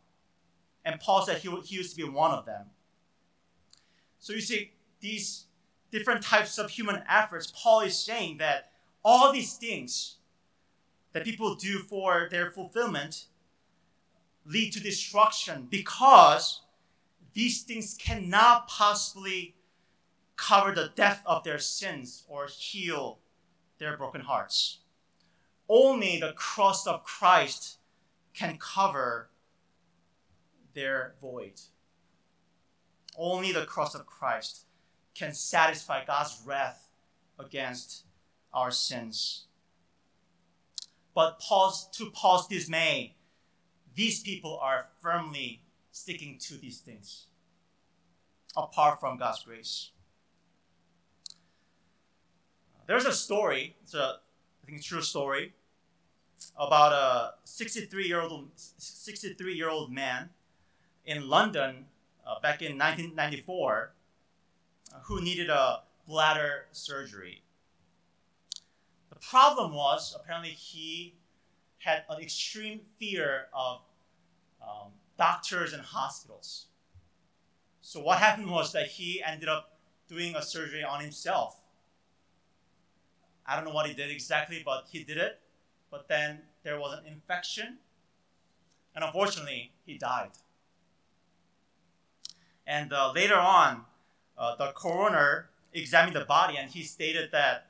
And 0.85 0.99
Paul 0.99 1.27
said 1.27 1.39
he, 1.39 1.51
he 1.63 1.77
used 1.77 1.91
to 1.91 1.97
be 1.97 2.09
one 2.09 2.31
of 2.31 2.47
them. 2.47 2.67
So 4.19 4.33
you 4.33 4.41
see, 4.41 4.73
these 5.01 5.45
different 5.91 6.23
types 6.23 6.57
of 6.59 6.71
human 6.71 7.03
efforts, 7.09 7.53
Paul 7.55 7.81
is 7.81 7.99
saying 7.99 8.39
that 8.39 8.71
all 9.05 9.31
these 9.31 9.55
things 9.57 10.17
that 11.13 11.25
people 11.25 11.55
do 11.55 11.81
for 11.81 12.29
their 12.31 12.51
fulfillment 12.51 13.27
lead 14.47 14.73
to 14.73 14.81
destruction 14.81 15.69
because 15.71 16.62
these 17.35 17.63
things 17.63 17.97
cannot 17.99 18.69
possibly 18.69 19.55
cover 20.37 20.73
the 20.73 20.93
depth 20.95 21.23
of 21.27 21.45
their 21.45 21.59
sins 21.59 22.25
or 22.29 22.47
heal 22.47 23.19
their 23.79 23.97
broken 23.97 24.21
hearts 24.21 24.79
only 25.73 26.19
the 26.19 26.35
cross 26.35 26.87
of 26.87 27.03
Christ 27.03 27.79
can 28.35 28.59
cover 28.59 29.31
their 30.75 31.15
void. 31.21 31.61
Only 33.17 33.53
the 33.53 33.65
cross 33.65 33.95
of 33.95 34.05
Christ 34.05 34.67
can 35.15 35.33
satisfy 35.33 36.05
God's 36.05 36.43
wrath 36.45 36.89
against 37.39 38.05
our 38.53 38.71
sins. 38.71 39.47
But 41.15 41.39
Paul's, 41.39 41.89
to 41.97 42.11
Paul's 42.11 42.49
dismay, 42.49 43.17
these 43.95 44.23
people 44.23 44.59
are 44.61 44.89
firmly 45.01 45.63
sticking 45.93 46.39
to 46.39 46.55
these 46.55 46.79
things 46.79 47.27
apart 48.57 48.99
from 48.99 49.19
God's 49.19 49.45
grace. 49.45 49.91
There's 52.87 53.05
a 53.05 53.13
story, 53.13 53.77
it's 53.83 53.95
a, 53.95 54.17
I 54.63 54.67
think, 54.67 54.81
a 54.81 54.83
true 54.83 55.03
story 55.03 55.53
about 56.57 56.93
a 56.93 57.35
63 57.45 58.07
year 58.07 58.21
old 58.21 58.49
63 58.57 59.55
year 59.55 59.69
old 59.69 59.93
man 59.93 60.31
in 61.05 61.29
London 61.29 61.87
uh, 62.27 62.41
back 62.41 62.63
in 62.63 62.77
1994 62.77 63.93
uh, 64.93 64.99
who 65.05 65.21
needed 65.23 65.49
a 65.49 65.83
bladder 66.07 66.67
surgery. 66.73 67.43
The 69.11 69.17
problem 69.17 69.73
was 69.75 70.17
apparently 70.19 70.51
he 70.51 71.15
had 71.79 72.03
an 72.09 72.21
extreme 72.21 72.81
fear 72.99 73.47
of 73.53 73.81
um, 74.61 74.93
doctors 75.19 75.73
and 75.73 75.83
hospitals. 75.83 76.67
So 77.81 78.01
what 78.01 78.19
happened 78.19 78.51
was 78.51 78.73
that 78.73 78.87
he 78.87 79.23
ended 79.23 79.49
up 79.49 79.79
doing 80.09 80.35
a 80.37 80.43
surgery 80.43 80.85
on 80.85 81.01
himself. 81.01 81.61
I 83.47 83.57
don't 83.57 83.65
know 83.65 83.73
what 83.73 83.87
he 83.87 83.95
did 83.95 84.11
exactly, 84.11 84.63
but 84.65 84.87
he 84.91 85.03
did 85.03 85.17
it 85.17 85.43
but 85.93 86.09
then 86.09 86.41
there 86.65 86.81
was 86.81 86.99
an 86.99 87.07
infection, 87.07 87.77
and 88.97 89.05
unfortunately, 89.05 89.73
he 89.85 89.99
died. 89.99 90.31
And 92.67 92.93
uh, 92.95 93.13
later 93.13 93.37
on, 93.37 93.83
uh, 94.39 94.57
the 94.57 94.73
coroner 94.73 95.51
examined 95.75 96.17
the 96.17 96.25
body 96.25 96.57
and 96.57 96.71
he 96.71 96.83
stated 96.83 97.31
that 97.33 97.67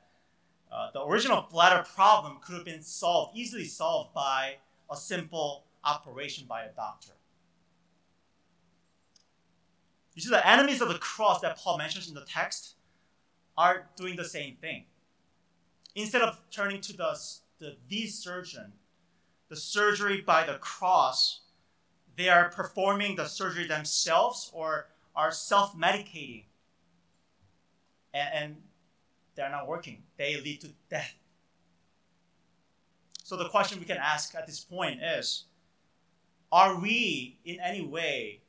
uh, 0.71 0.91
the 0.91 1.03
original 1.03 1.45
bladder 1.51 1.83
problem 1.95 2.37
could 2.41 2.55
have 2.55 2.65
been 2.65 2.81
solved, 2.81 3.37
easily 3.37 3.65
solved 3.65 4.13
by 4.13 4.55
a 4.89 4.95
simple 4.95 5.65
operation 5.83 6.45
by 6.47 6.63
a 6.63 6.71
doctor. 6.71 7.11
You 10.13 10.21
see, 10.21 10.29
the 10.29 10.47
enemies 10.47 10.81
of 10.81 10.89
the 10.89 10.99
cross 10.99 11.41
that 11.41 11.57
Paul 11.57 11.77
mentions 11.77 12.07
in 12.07 12.13
the 12.13 12.25
text 12.25 12.75
are 13.57 13.87
doing 13.95 14.15
the 14.15 14.25
same 14.25 14.55
thing. 14.55 14.85
Instead 15.95 16.21
of 16.21 16.39
turning 16.51 16.81
to 16.81 16.93
the 16.95 17.17
the, 17.59 17.75
the 17.87 18.07
surgeon, 18.07 18.73
the 19.49 19.55
surgery 19.55 20.21
by 20.21 20.45
the 20.45 20.55
cross, 20.55 21.41
they 22.17 22.29
are 22.29 22.49
performing 22.49 23.15
the 23.15 23.25
surgery 23.25 23.65
themselves 23.65 24.51
or 24.53 24.87
are 25.15 25.31
self 25.31 25.75
medicating. 25.77 26.43
And, 28.13 28.29
and 28.33 28.55
they're 29.35 29.49
not 29.49 29.67
working, 29.67 30.03
they 30.17 30.39
lead 30.39 30.61
to 30.61 30.69
death. 30.89 31.15
So 33.23 33.37
the 33.37 33.49
question 33.49 33.79
we 33.79 33.85
can 33.85 33.97
ask 33.97 34.35
at 34.35 34.45
this 34.45 34.59
point 34.59 35.01
is 35.01 35.45
Are 36.51 36.79
we 36.79 37.39
in 37.45 37.59
any 37.59 37.81
way 37.81 38.42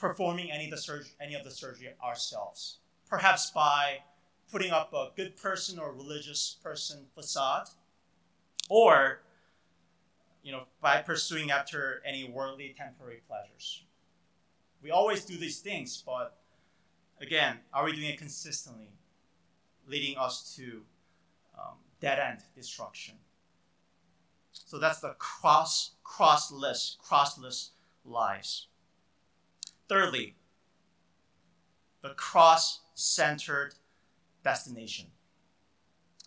performing 0.00 0.50
any 0.50 0.64
of 0.64 0.70
the, 0.70 0.78
surg- 0.78 1.06
any 1.20 1.34
of 1.34 1.44
the 1.44 1.50
surgery 1.50 1.90
ourselves? 2.02 2.78
Perhaps 3.08 3.50
by 3.50 3.98
putting 4.50 4.72
up 4.72 4.92
a 4.92 5.10
good 5.16 5.36
person 5.36 5.78
or 5.78 5.92
religious 5.92 6.56
person 6.62 7.06
facade, 7.14 7.68
or 8.68 9.20
you 10.42 10.52
know 10.52 10.62
by 10.80 11.00
pursuing 11.02 11.50
after 11.50 12.02
any 12.04 12.24
worldly 12.24 12.74
temporary 12.76 13.20
pleasures. 13.28 13.84
We 14.82 14.90
always 14.90 15.24
do 15.24 15.36
these 15.36 15.58
things, 15.58 16.02
but 16.04 16.38
again, 17.20 17.58
are 17.74 17.84
we 17.84 17.92
doing 17.92 18.08
it 18.08 18.18
consistently, 18.18 18.88
leading 19.86 20.16
us 20.16 20.54
to 20.56 20.82
um, 21.58 21.74
dead 22.00 22.18
end 22.18 22.40
destruction? 22.54 23.14
So 24.52 24.78
that's 24.78 25.00
the 25.00 25.14
cross 25.18 25.92
crossless 26.04 26.96
crossless 26.98 27.70
lives. 28.04 28.68
Thirdly, 29.90 30.36
the 32.00 32.10
cross 32.10 32.82
centered 32.94 33.74
destination. 34.44 35.06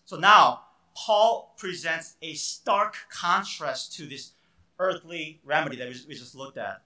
So 0.03 0.17
now, 0.17 0.63
Paul 0.97 1.55
presents 1.57 2.17
a 2.21 2.33
stark 2.33 2.97
contrast 3.09 3.95
to 3.95 4.05
this 4.05 4.33
earthly 4.79 5.39
remedy 5.45 5.77
that 5.77 5.87
we 5.87 6.13
just 6.13 6.35
looked 6.35 6.57
at. 6.57 6.81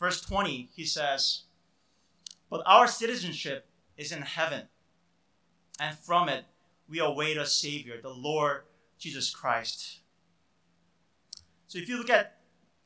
Verse 0.00 0.22
20, 0.22 0.70
he 0.74 0.86
says, 0.86 1.42
But 2.48 2.62
our 2.64 2.86
citizenship 2.86 3.66
is 3.98 4.12
in 4.12 4.22
heaven. 4.22 4.68
And 5.78 5.94
from 5.98 6.30
it, 6.30 6.46
we 6.88 7.00
await 7.00 7.36
a 7.36 7.44
Savior, 7.44 8.00
the 8.00 8.08
Lord 8.08 8.62
Jesus 8.98 9.28
Christ. 9.28 9.98
So 11.66 11.78
if 11.78 11.86
you 11.86 11.98
look 11.98 12.08
at 12.08 12.38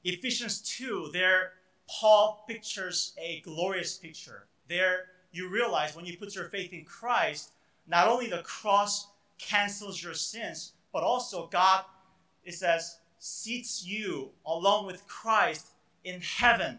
Ephesians 0.03 0.61
2, 0.61 1.11
there 1.13 1.53
Paul 1.89 2.45
pictures 2.49 3.15
a 3.19 3.41
glorious 3.41 3.97
picture. 3.97 4.47
There 4.69 5.07
you 5.33 5.49
realize 5.49 5.95
when 5.95 6.07
you 6.07 6.17
put 6.17 6.35
your 6.35 6.49
faith 6.49 6.73
in 6.73 6.85
Christ, 6.85 7.53
not 7.87 8.09
only 8.09 8.29
the 8.29 8.39
cross 8.39 9.09
cancels 9.39 10.03
your 10.03 10.15
sins, 10.15 10.73
but 10.93 11.03
also 11.03 11.47
God, 11.47 11.85
it 12.45 12.55
says, 12.55 12.99
seats 13.19 13.85
you 13.87 14.31
along 14.45 14.87
with 14.87 15.07
Christ 15.07 15.69
in 16.05 16.21
heaven. 16.21 16.79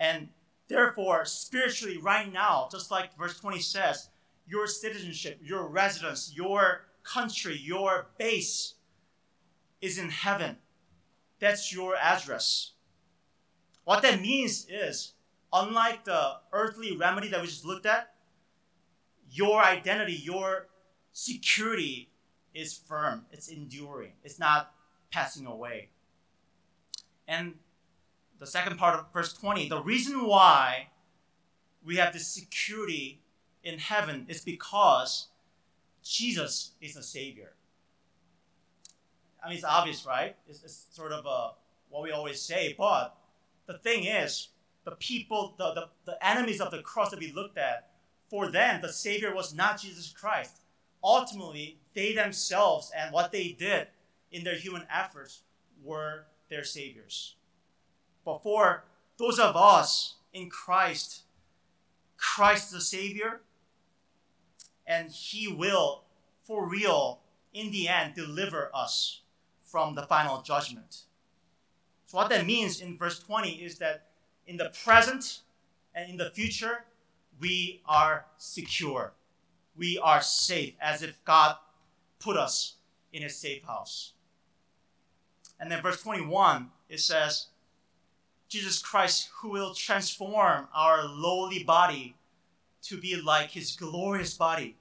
And 0.00 0.28
therefore, 0.68 1.24
spiritually, 1.24 1.98
right 1.98 2.32
now, 2.32 2.68
just 2.70 2.90
like 2.90 3.16
verse 3.16 3.38
20 3.38 3.60
says, 3.60 4.08
your 4.46 4.66
citizenship, 4.66 5.38
your 5.42 5.66
residence, 5.66 6.32
your 6.34 6.86
country, 7.02 7.56
your 7.56 8.08
base 8.18 8.74
is 9.80 9.98
in 9.98 10.10
heaven. 10.10 10.56
That's 11.38 11.72
your 11.72 11.96
address. 11.96 12.72
What 13.88 14.02
that 14.02 14.20
means 14.20 14.66
is, 14.68 15.14
unlike 15.50 16.04
the 16.04 16.32
earthly 16.52 16.94
remedy 16.94 17.28
that 17.28 17.40
we 17.40 17.46
just 17.46 17.64
looked 17.64 17.86
at, 17.86 18.12
your 19.30 19.64
identity, 19.64 20.12
your 20.12 20.68
security 21.14 22.10
is 22.52 22.76
firm, 22.76 23.24
it's 23.32 23.48
enduring, 23.48 24.12
it's 24.22 24.38
not 24.38 24.74
passing 25.10 25.46
away. 25.46 25.88
And 27.26 27.54
the 28.38 28.46
second 28.46 28.76
part 28.76 28.98
of 28.98 29.06
verse 29.10 29.32
20, 29.32 29.70
the 29.70 29.80
reason 29.80 30.26
why 30.26 30.88
we 31.82 31.96
have 31.96 32.12
this 32.12 32.28
security 32.28 33.22
in 33.64 33.78
heaven 33.78 34.26
is 34.28 34.42
because 34.42 35.28
Jesus 36.04 36.72
is 36.82 36.94
a 36.94 37.02
Savior. 37.02 37.54
I 39.42 39.48
mean, 39.48 39.56
it's 39.56 39.64
obvious, 39.64 40.04
right? 40.04 40.36
It's, 40.46 40.62
it's 40.62 40.88
sort 40.90 41.12
of 41.12 41.24
a, 41.24 41.52
what 41.88 42.02
we 42.02 42.10
always 42.10 42.38
say, 42.38 42.74
but 42.76 43.17
the 43.68 43.78
thing 43.78 44.04
is, 44.04 44.48
the 44.84 44.92
people, 44.92 45.54
the, 45.58 45.74
the, 45.74 45.88
the 46.06 46.26
enemies 46.26 46.60
of 46.60 46.70
the 46.70 46.80
cross 46.80 47.10
that 47.10 47.20
we 47.20 47.30
looked 47.30 47.58
at, 47.58 47.90
for 48.28 48.50
them, 48.50 48.80
the 48.80 48.92
Savior 48.92 49.34
was 49.34 49.54
not 49.54 49.80
Jesus 49.80 50.10
Christ. 50.10 50.62
Ultimately, 51.04 51.78
they 51.94 52.14
themselves 52.14 52.90
and 52.96 53.12
what 53.12 53.30
they 53.30 53.50
did 53.58 53.88
in 54.32 54.42
their 54.42 54.56
human 54.56 54.86
efforts 54.92 55.42
were 55.84 56.24
their 56.48 56.64
Saviors. 56.64 57.36
But 58.24 58.42
for 58.42 58.84
those 59.18 59.38
of 59.38 59.54
us 59.54 60.14
in 60.32 60.48
Christ, 60.48 61.22
Christ 62.16 62.68
is 62.68 62.72
the 62.72 62.80
Savior, 62.80 63.42
and 64.86 65.10
He 65.10 65.46
will, 65.48 66.04
for 66.42 66.66
real, 66.66 67.20
in 67.52 67.70
the 67.70 67.88
end, 67.88 68.14
deliver 68.14 68.70
us 68.74 69.20
from 69.62 69.94
the 69.94 70.02
final 70.02 70.40
judgment. 70.40 71.02
So, 72.08 72.16
what 72.16 72.30
that 72.30 72.46
means 72.46 72.80
in 72.80 72.96
verse 72.96 73.18
20 73.18 73.50
is 73.50 73.76
that 73.80 74.06
in 74.46 74.56
the 74.56 74.72
present 74.82 75.40
and 75.94 76.08
in 76.08 76.16
the 76.16 76.30
future, 76.30 76.86
we 77.38 77.82
are 77.84 78.24
secure. 78.38 79.12
We 79.76 79.98
are 79.98 80.22
safe, 80.22 80.72
as 80.80 81.02
if 81.02 81.22
God 81.26 81.56
put 82.18 82.38
us 82.38 82.76
in 83.12 83.24
a 83.24 83.28
safe 83.28 83.62
house. 83.62 84.14
And 85.60 85.70
then, 85.70 85.82
verse 85.82 86.02
21, 86.02 86.70
it 86.88 87.00
says, 87.00 87.48
Jesus 88.48 88.80
Christ, 88.80 89.28
who 89.40 89.50
will 89.50 89.74
transform 89.74 90.66
our 90.74 91.04
lowly 91.04 91.62
body 91.62 92.16
to 92.84 92.98
be 92.98 93.20
like 93.20 93.50
his 93.50 93.76
glorious 93.76 94.32
body 94.32 94.78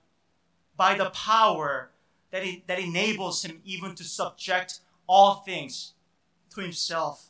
by 0.77 0.95
the 0.95 1.09
power 1.09 1.89
that, 2.31 2.43
he, 2.43 2.63
that 2.67 2.79
enables 2.79 3.43
him 3.43 3.59
even 3.65 3.95
to 3.95 4.05
subject 4.05 4.79
all 5.07 5.35
things 5.45 5.91
to 6.57 6.63
himself. 6.63 7.27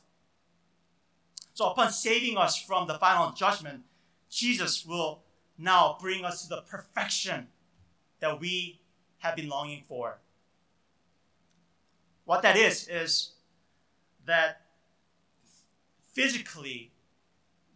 So, 1.53 1.69
upon 1.69 1.91
saving 1.91 2.37
us 2.37 2.61
from 2.61 2.87
the 2.87 2.95
final 2.95 3.31
judgment, 3.31 3.83
Jesus 4.29 4.85
will 4.85 5.23
now 5.57 5.97
bring 5.99 6.25
us 6.25 6.43
to 6.43 6.49
the 6.49 6.61
perfection 6.61 7.47
that 8.19 8.39
we 8.39 8.79
have 9.19 9.35
been 9.35 9.49
longing 9.49 9.83
for. 9.87 10.19
What 12.25 12.41
that 12.41 12.57
is, 12.57 12.87
is 12.87 13.31
that 14.25 14.61
physically 16.13 16.91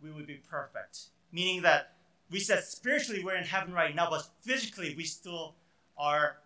we 0.04 0.12
would 0.12 0.28
be 0.28 0.42
perfect, 0.50 1.06
meaning 1.32 1.62
that 1.64 1.94
we 2.30 2.40
said 2.40 2.64
spiritually 2.64 3.24
we're 3.24 3.36
in 3.36 3.44
heaven 3.44 3.74
right 3.74 3.96
now, 3.96 4.10
but 4.10 4.28
physically 4.42 4.94
we 4.96 5.04
still 5.04 5.56
are 5.98 6.38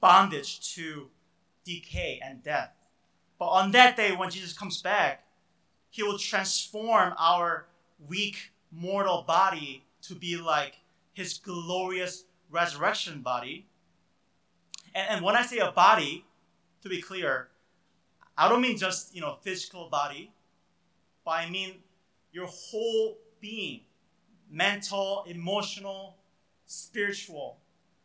bondage 0.00 0.74
to 0.74 1.08
decay 1.64 2.20
and 2.22 2.42
death. 2.42 2.72
But 3.38 3.46
on 3.46 3.72
that 3.72 3.96
day, 3.96 4.14
when 4.14 4.30
Jesus 4.30 4.52
comes 4.52 4.80
back, 4.80 5.24
he 5.90 6.02
will 6.02 6.18
transform 6.18 7.14
our 7.18 7.66
weak 8.08 8.52
mortal 8.70 9.22
body 9.22 9.84
to 10.02 10.14
be 10.14 10.36
like 10.36 10.74
his 11.12 11.38
glorious 11.38 12.24
resurrection 12.50 13.20
body. 13.20 13.66
And, 14.94 15.08
and 15.10 15.24
when 15.24 15.36
I 15.36 15.42
say 15.42 15.58
a 15.58 15.72
body, 15.72 16.24
to 16.82 16.88
be 16.88 17.00
clear, 17.00 17.48
I 18.36 18.48
don't 18.48 18.60
mean 18.60 18.76
just 18.76 19.14
you 19.14 19.20
know 19.20 19.38
physical 19.40 19.88
body, 19.88 20.30
but 21.24 21.32
I 21.32 21.48
mean 21.48 21.76
your 22.32 22.46
whole 22.46 23.16
being, 23.40 23.80
mental, 24.50 25.24
emotional, 25.26 26.16
spiritual. 26.66 27.58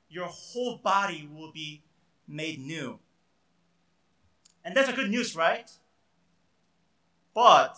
Your 0.09 0.27
whole 0.27 0.77
body 0.77 1.29
will 1.33 1.51
be 1.51 1.83
made 2.27 2.59
new. 2.59 2.99
And 4.69 4.77
that's 4.77 4.87
a 4.87 4.93
good 4.93 5.09
news, 5.09 5.35
right? 5.35 5.67
But 7.33 7.75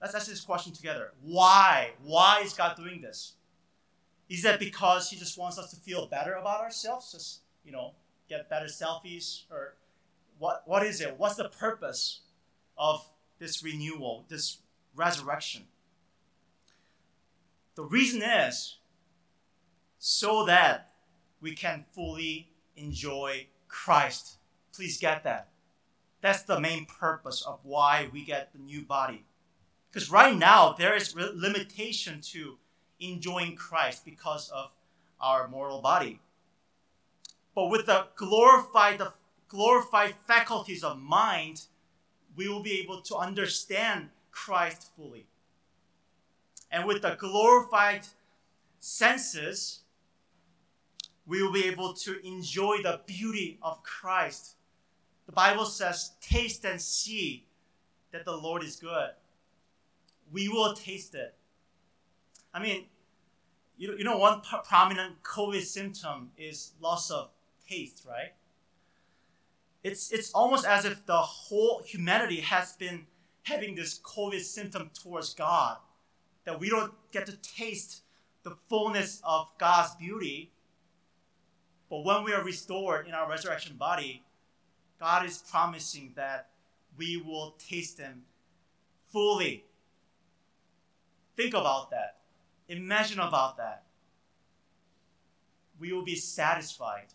let's 0.00 0.14
ask 0.14 0.26
this 0.26 0.40
question 0.40 0.72
together. 0.72 1.12
Why? 1.20 1.90
Why 2.02 2.40
is 2.42 2.54
God 2.54 2.78
doing 2.78 3.02
this? 3.02 3.34
Is 4.30 4.42
that 4.44 4.58
because 4.58 5.10
He 5.10 5.18
just 5.18 5.36
wants 5.36 5.58
us 5.58 5.70
to 5.70 5.76
feel 5.76 6.06
better 6.06 6.32
about 6.36 6.62
ourselves? 6.62 7.12
Just, 7.12 7.40
you 7.62 7.72
know, 7.72 7.92
get 8.26 8.48
better 8.48 8.68
selfies? 8.68 9.42
Or 9.50 9.74
what, 10.38 10.62
what 10.64 10.82
is 10.82 11.02
it? 11.02 11.18
What's 11.18 11.34
the 11.34 11.50
purpose 11.50 12.20
of 12.78 13.06
this 13.38 13.62
renewal, 13.62 14.24
this 14.30 14.60
resurrection? 14.96 15.64
The 17.74 17.84
reason 17.84 18.22
is 18.22 18.78
so 19.98 20.46
that 20.46 20.92
we 21.42 21.54
can 21.54 21.84
fully 21.92 22.48
enjoy 22.76 23.48
Christ. 23.68 24.38
Please 24.72 24.96
get 24.98 25.24
that. 25.24 25.51
That's 26.22 26.44
the 26.44 26.60
main 26.60 26.86
purpose 26.86 27.42
of 27.42 27.58
why 27.64 28.08
we 28.12 28.24
get 28.24 28.52
the 28.52 28.60
new 28.60 28.82
body. 28.82 29.24
Because 29.90 30.10
right 30.10 30.34
now, 30.34 30.72
there 30.72 30.94
is 30.94 31.14
limitation 31.14 32.20
to 32.32 32.58
enjoying 33.00 33.56
Christ 33.56 34.04
because 34.04 34.48
of 34.50 34.70
our 35.20 35.48
mortal 35.48 35.82
body. 35.82 36.20
But 37.54 37.68
with 37.68 37.86
the 37.86 38.06
glorified, 38.14 38.98
the 38.98 39.12
glorified 39.48 40.14
faculties 40.26 40.84
of 40.84 40.98
mind, 40.98 41.66
we 42.36 42.48
will 42.48 42.62
be 42.62 42.80
able 42.80 43.02
to 43.02 43.16
understand 43.16 44.08
Christ 44.30 44.92
fully. 44.96 45.26
And 46.70 46.86
with 46.86 47.02
the 47.02 47.16
glorified 47.18 48.06
senses, 48.78 49.80
we 51.26 51.42
will 51.42 51.52
be 51.52 51.64
able 51.64 51.94
to 51.94 52.24
enjoy 52.26 52.78
the 52.82 53.00
beauty 53.06 53.58
of 53.60 53.82
Christ 53.82 54.54
the 55.26 55.32
Bible 55.32 55.66
says, 55.66 56.12
taste 56.20 56.64
and 56.64 56.80
see 56.80 57.46
that 58.12 58.24
the 58.24 58.36
Lord 58.36 58.62
is 58.62 58.76
good. 58.76 59.10
We 60.32 60.48
will 60.48 60.74
taste 60.74 61.14
it. 61.14 61.34
I 62.52 62.62
mean, 62.62 62.86
you, 63.76 63.96
you 63.96 64.04
know, 64.04 64.18
one 64.18 64.40
prominent 64.64 65.22
COVID 65.22 65.62
symptom 65.62 66.30
is 66.36 66.72
loss 66.80 67.10
of 67.10 67.30
taste, 67.68 68.04
right? 68.08 68.32
It's, 69.82 70.12
it's 70.12 70.30
almost 70.32 70.66
as 70.66 70.84
if 70.84 71.04
the 71.06 71.16
whole 71.16 71.82
humanity 71.84 72.40
has 72.40 72.74
been 72.74 73.06
having 73.42 73.74
this 73.74 73.98
COVID 74.00 74.40
symptom 74.40 74.90
towards 74.94 75.34
God, 75.34 75.78
that 76.44 76.60
we 76.60 76.68
don't 76.68 76.92
get 77.12 77.26
to 77.26 77.36
taste 77.38 78.02
the 78.42 78.56
fullness 78.68 79.20
of 79.24 79.48
God's 79.58 79.94
beauty. 79.96 80.52
But 81.90 82.04
when 82.04 82.24
we 82.24 82.32
are 82.32 82.44
restored 82.44 83.06
in 83.06 83.14
our 83.14 83.28
resurrection 83.28 83.76
body, 83.76 84.22
God 85.02 85.26
is 85.26 85.38
promising 85.50 86.12
that 86.14 86.50
we 86.96 87.16
will 87.16 87.56
taste 87.58 87.98
Him 87.98 88.22
fully. 89.08 89.64
Think 91.36 91.54
about 91.54 91.90
that. 91.90 92.18
Imagine 92.68 93.18
about 93.18 93.56
that. 93.56 93.82
We 95.80 95.92
will 95.92 96.04
be 96.04 96.14
satisfied. 96.14 97.06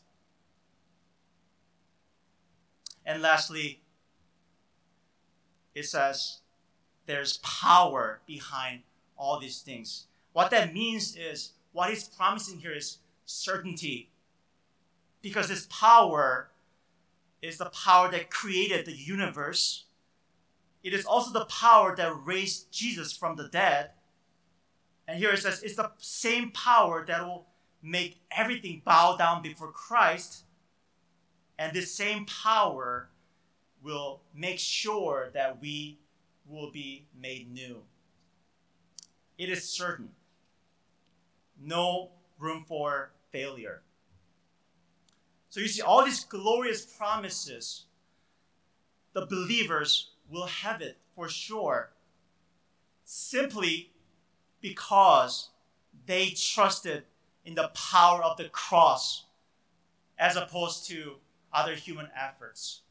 And 3.05 3.21
lastly, 3.21 3.79
it 5.73 5.85
says 5.85 6.39
there's 7.05 7.37
power 7.37 8.19
behind 8.27 8.81
all 9.17 9.39
these 9.39 9.61
things. 9.61 10.07
What 10.33 10.51
that 10.51 10.73
means 10.73 11.15
is 11.15 11.53
what 11.71 11.89
he's 11.89 12.09
promising 12.09 12.59
here 12.59 12.75
is 12.75 12.97
certainty. 13.25 14.09
Because 15.21 15.47
this 15.47 15.67
power 15.69 16.49
is 17.41 17.57
the 17.57 17.69
power 17.69 18.09
that 18.11 18.29
created 18.29 18.85
the 18.85 18.95
universe. 18.95 19.85
It 20.83 20.93
is 20.93 21.05
also 21.05 21.31
the 21.31 21.45
power 21.45 21.95
that 21.95 22.25
raised 22.25 22.71
Jesus 22.71 23.13
from 23.13 23.35
the 23.35 23.47
dead. 23.47 23.91
And 25.07 25.17
here 25.19 25.31
it 25.31 25.39
says 25.39 25.63
it's 25.63 25.75
the 25.75 25.91
same 25.97 26.51
power 26.51 27.05
that 27.05 27.25
will 27.25 27.47
make 27.81 28.21
everything 28.31 28.81
bow 28.83 29.15
down 29.17 29.41
before 29.41 29.71
Christ. 29.71 30.43
And 31.59 31.73
this 31.73 31.93
same 31.93 32.25
power 32.25 33.09
will 33.81 34.21
make 34.33 34.59
sure 34.59 35.29
that 35.33 35.61
we 35.61 35.99
will 36.47 36.71
be 36.71 37.05
made 37.19 37.51
new. 37.51 37.83
It 39.37 39.49
is 39.49 39.63
certain. 39.67 40.09
No 41.59 42.11
room 42.39 42.65
for 42.67 43.11
failure. 43.31 43.81
So 45.49 45.59
you 45.59 45.67
see, 45.67 45.81
all 45.81 46.03
these 46.03 46.23
glorious 46.23 46.85
promises, 46.85 47.85
the 49.13 49.25
believers 49.25 50.11
will 50.29 50.47
have 50.47 50.81
it 50.81 50.97
for 51.15 51.29
sure 51.29 51.91
simply 53.03 53.91
because 54.61 55.49
they 56.05 56.29
trusted 56.31 57.03
in 57.45 57.55
the 57.55 57.71
power 57.73 58.21
of 58.21 58.35
the 58.37 58.49
cross 58.49 59.25
as 60.19 60.35
opposed 60.35 60.87
to 60.89 61.15
other 61.53 61.75
human 61.75 62.09
efforts. 62.15 62.81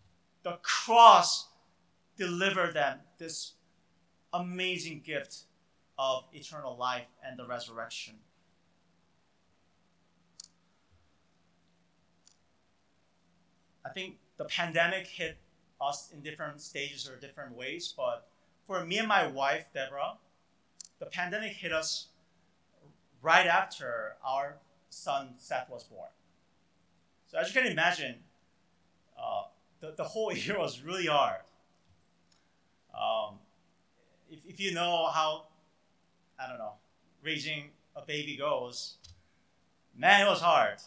The 0.43 0.59
cross 0.63 1.49
delivered 2.17 2.73
them 2.75 3.01
this 3.19 3.53
amazing 4.33 5.03
gift 5.05 5.45
of 5.99 6.25
eternal 6.33 6.77
life 6.77 7.07
and 7.25 7.39
the 7.39 7.47
resurrection. 7.47 8.15
I 13.87 13.91
think 13.91 14.17
the 14.37 14.45
pandemic 14.47 15.07
hit 15.07 15.37
us 15.81 16.11
in 16.13 16.21
different 16.21 16.61
stages 16.61 17.09
or 17.09 17.17
different 17.17 17.57
ways, 17.57 17.95
but 17.97 18.27
for 18.67 18.85
me 18.85 18.99
and 18.99 19.07
my 19.07 19.27
wife, 19.27 19.67
Deborah, 19.73 20.15
the 20.99 21.07
pandemic 21.07 21.53
hit 21.53 21.73
us 21.73 22.09
right 23.23 23.47
after 23.47 24.17
our 24.25 24.57
son 24.91 25.35
Seth 25.39 25.71
was 25.71 25.85
born. 25.85 26.09
So 27.27 27.39
as 27.39 27.55
you 27.55 27.61
can 27.61 27.71
imagine, 27.71 28.17
uh, 29.21 29.45
the, 29.81 29.95
the 29.97 30.05
whole 30.05 30.33
year 30.37 30.59
was 30.59 30.83
really 30.83 31.07
hard. 31.07 31.43
Um, 32.93 33.39
if, 34.31 34.45
if 34.47 34.61
you 34.61 34.73
know 34.75 35.09
how, 35.13 35.45
I 36.41 36.49
don't 36.49 36.59
know, 36.59 36.73
raising 37.23 37.71
a 37.95 38.03
baby 38.03 38.37
goes, 38.37 38.97
man, 39.97 40.27
it 40.27 40.31
was 40.31 40.41
hard. 40.41 40.79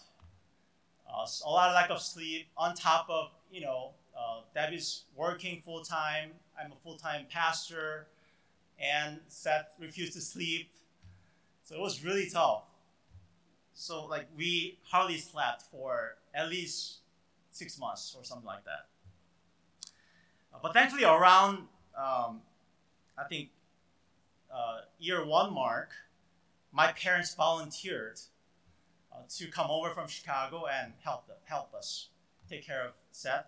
Uh, 1.10 1.26
a 1.46 1.50
lot 1.50 1.70
of 1.70 1.76
lack 1.76 1.90
of 1.90 2.02
sleep 2.02 2.48
on 2.56 2.76
top 2.76 3.08
of, 3.10 3.32
you 3.52 3.62
know, 3.62 3.92
uh, 4.18 4.42
Debbie's 4.54 5.04
working 5.16 5.62
full 5.62 5.82
time. 5.82 6.32
I'm 6.60 6.72
a 6.72 6.76
full 6.76 6.98
time 6.98 7.26
pastor, 7.30 8.08
and 8.80 9.20
Seth 9.28 9.74
refused 9.80 10.14
to 10.14 10.22
sleep. 10.22 10.70
So 11.64 11.76
it 11.76 11.82
was 11.82 12.04
really 12.04 12.30
tough. 12.30 12.64
So, 13.74 14.06
like, 14.06 14.28
we 14.36 14.78
hardly 14.84 15.18
slept 15.18 15.64
for 15.72 16.16
at 16.34 16.50
least 16.50 16.98
six 17.52 17.80
months 17.80 18.16
or 18.18 18.24
something 18.24 18.46
like 18.46 18.66
that. 18.66 18.88
Uh, 20.54 20.58
but 20.62 20.74
thankfully, 20.74 21.06
around 21.06 21.68
um, 21.98 22.42
I 23.18 23.24
think 23.30 23.50
uh, 24.54 24.82
year 25.00 25.26
one 25.26 25.54
mark, 25.54 25.92
my 26.72 26.92
parents 26.92 27.34
volunteered 27.36 28.20
to 29.28 29.48
come 29.48 29.70
over 29.70 29.90
from 29.92 30.08
Chicago 30.08 30.66
and 30.68 30.94
help 31.04 31.28
the, 31.28 31.34
help 31.46 31.74
us 31.74 32.10
take 32.50 32.66
care 32.66 32.86
of 32.86 32.94
Seth. 33.12 33.46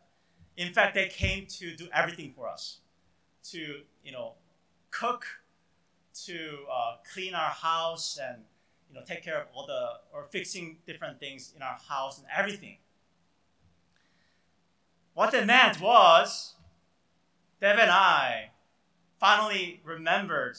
In 0.57 0.73
fact, 0.73 0.95
they 0.95 1.07
came 1.07 1.45
to 1.47 1.75
do 1.75 1.87
everything 1.93 2.33
for 2.35 2.47
us, 2.47 2.79
to 3.51 3.81
you 4.03 4.11
know, 4.11 4.33
cook, 4.91 5.25
to 6.25 6.65
uh, 6.71 6.95
clean 7.13 7.33
our 7.33 7.49
house, 7.49 8.19
and 8.21 8.43
you 8.89 8.95
know, 8.95 9.05
take 9.05 9.23
care 9.23 9.39
of 9.39 9.47
all 9.53 9.65
the 9.65 9.89
or 10.13 10.25
fixing 10.25 10.77
different 10.85 11.19
things 11.19 11.53
in 11.55 11.61
our 11.61 11.77
house 11.87 12.17
and 12.17 12.27
everything. 12.35 12.77
What 15.13 15.31
they 15.31 15.45
meant 15.45 15.79
was, 15.81 16.55
Deb 17.59 17.79
and 17.79 17.91
I 17.91 18.51
finally 19.19 19.81
remembered 19.83 20.57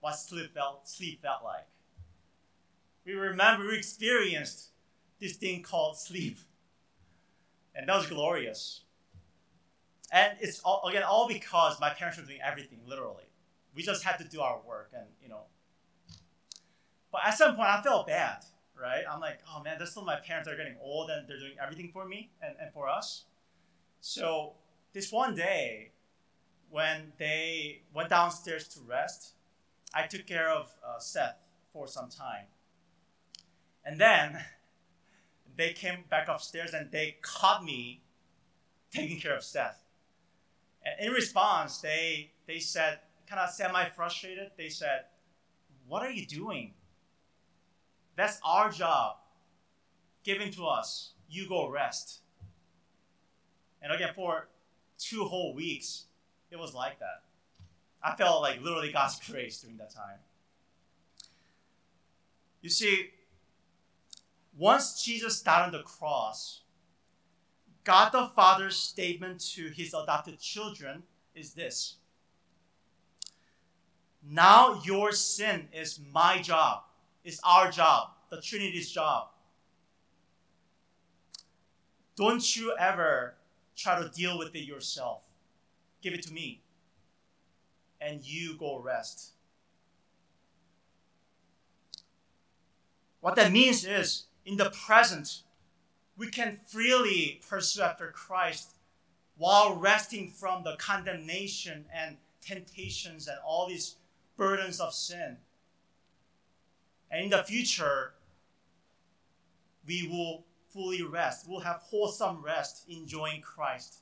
what 0.00 0.12
sleep 0.12 0.54
felt, 0.54 0.88
sleep 0.88 1.22
felt 1.22 1.42
like. 1.42 1.66
We 3.06 3.14
remember, 3.14 3.68
we 3.68 3.78
experienced 3.78 4.70
this 5.20 5.36
thing 5.36 5.62
called 5.62 5.96
sleep. 5.96 6.38
And 7.74 7.88
that 7.88 7.96
was 7.96 8.08
glorious. 8.08 8.82
And 10.12 10.36
it's 10.40 10.60
all, 10.60 10.82
again 10.88 11.04
all 11.04 11.28
because 11.28 11.80
my 11.80 11.90
parents 11.90 12.18
were 12.18 12.24
doing 12.24 12.40
everything 12.44 12.80
literally. 12.86 13.24
We 13.74 13.82
just 13.82 14.02
had 14.02 14.18
to 14.18 14.24
do 14.24 14.40
our 14.40 14.60
work 14.66 14.90
and 14.94 15.06
you 15.22 15.28
know. 15.28 15.42
But 17.12 17.22
at 17.26 17.38
some 17.38 17.54
point 17.54 17.68
I 17.68 17.80
felt 17.82 18.06
bad, 18.06 18.44
right? 18.80 19.04
I'm 19.10 19.20
like, 19.20 19.40
oh 19.48 19.62
man, 19.62 19.76
that's 19.78 19.92
still 19.92 20.04
my 20.04 20.16
parents 20.16 20.48
are 20.48 20.56
getting 20.56 20.76
old 20.82 21.10
and 21.10 21.28
they're 21.28 21.38
doing 21.38 21.56
everything 21.62 21.90
for 21.92 22.06
me 22.06 22.30
and, 22.42 22.54
and 22.60 22.72
for 22.72 22.88
us. 22.88 23.24
So 24.00 24.52
this 24.92 25.12
one 25.12 25.34
day, 25.34 25.90
when 26.70 27.12
they 27.18 27.82
went 27.94 28.10
downstairs 28.10 28.68
to 28.68 28.80
rest, 28.80 29.34
I 29.94 30.06
took 30.06 30.26
care 30.26 30.50
of 30.50 30.72
uh, 30.84 30.98
Seth 30.98 31.36
for 31.72 31.86
some 31.86 32.08
time. 32.08 32.46
And 33.86 34.00
then 34.00 34.36
they 35.56 35.72
came 35.72 36.04
back 36.10 36.28
upstairs 36.28 36.74
and 36.74 36.90
they 36.90 37.16
caught 37.22 37.64
me 37.64 38.02
taking 38.92 39.20
care 39.20 39.36
of 39.36 39.44
Seth. 39.44 39.84
And 40.84 41.08
in 41.08 41.12
response, 41.12 41.78
they, 41.78 42.32
they 42.46 42.58
said, 42.58 42.98
kind 43.28 43.40
of 43.40 43.50
semi 43.50 43.84
frustrated, 43.90 44.50
they 44.58 44.68
said, 44.68 45.04
What 45.86 46.02
are 46.02 46.10
you 46.10 46.26
doing? 46.26 46.74
That's 48.16 48.40
our 48.44 48.70
job 48.70 49.16
given 50.24 50.50
to 50.52 50.66
us. 50.66 51.12
You 51.28 51.48
go 51.48 51.68
rest. 51.68 52.20
And 53.82 53.92
again, 53.92 54.10
for 54.14 54.48
two 54.98 55.24
whole 55.24 55.54
weeks, 55.54 56.06
it 56.50 56.58
was 56.58 56.74
like 56.74 56.98
that. 56.98 57.22
I 58.02 58.16
felt 58.16 58.42
like 58.42 58.62
literally 58.62 58.92
God's 58.92 59.20
grace 59.28 59.60
during 59.60 59.76
that 59.76 59.94
time. 59.94 60.18
You 62.62 62.70
see, 62.70 63.10
once 64.56 65.02
Jesus 65.02 65.42
died 65.42 65.66
on 65.66 65.72
the 65.72 65.82
cross, 65.82 66.62
God 67.84 68.10
the 68.10 68.30
Father's 68.34 68.76
statement 68.76 69.40
to 69.54 69.68
his 69.68 69.94
adopted 69.94 70.40
children 70.40 71.02
is 71.34 71.52
this 71.52 71.96
Now 74.28 74.80
your 74.84 75.12
sin 75.12 75.68
is 75.72 76.00
my 76.12 76.40
job, 76.40 76.82
is 77.24 77.40
our 77.44 77.70
job, 77.70 78.08
the 78.30 78.40
Trinity's 78.40 78.90
job. 78.90 79.28
Don't 82.16 82.56
you 82.56 82.74
ever 82.78 83.34
try 83.76 84.00
to 84.00 84.08
deal 84.08 84.38
with 84.38 84.54
it 84.54 84.60
yourself. 84.60 85.22
Give 86.02 86.14
it 86.14 86.22
to 86.22 86.32
me. 86.32 86.62
And 88.00 88.24
you 88.24 88.56
go 88.56 88.80
rest. 88.80 89.32
What 93.20 93.36
that 93.36 93.52
means 93.52 93.84
is, 93.84 94.25
in 94.46 94.56
the 94.56 94.70
present, 94.70 95.42
we 96.16 96.28
can 96.28 96.60
freely 96.64 97.40
pursue 97.46 97.82
after 97.82 98.10
Christ 98.12 98.76
while 99.36 99.76
resting 99.76 100.30
from 100.30 100.62
the 100.62 100.76
condemnation 100.76 101.84
and 101.92 102.16
temptations 102.40 103.26
and 103.26 103.36
all 103.44 103.68
these 103.68 103.96
burdens 104.36 104.80
of 104.80 104.94
sin. 104.94 105.36
And 107.10 107.24
in 107.24 107.30
the 107.30 107.42
future, 107.42 108.12
we 109.86 110.08
will 110.08 110.44
fully 110.68 111.02
rest. 111.02 111.46
We'll 111.48 111.60
have 111.60 111.82
wholesome 111.82 112.42
rest 112.42 112.84
enjoying 112.88 113.40
Christ 113.40 113.98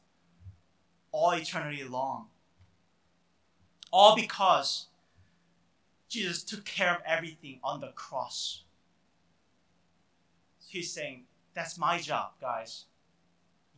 all 1.11 1.30
eternity 1.30 1.85
long. 1.85 2.26
All 3.90 4.14
because 4.14 4.88
Jesus 6.09 6.42
took 6.42 6.64
care 6.64 6.94
of 6.94 7.02
everything 7.07 7.61
on 7.62 7.80
the 7.80 7.92
cross. 7.94 8.63
He's 10.74 10.90
saying, 10.90 11.26
That's 11.54 11.78
my 11.78 11.98
job, 11.98 12.32
guys. 12.40 12.87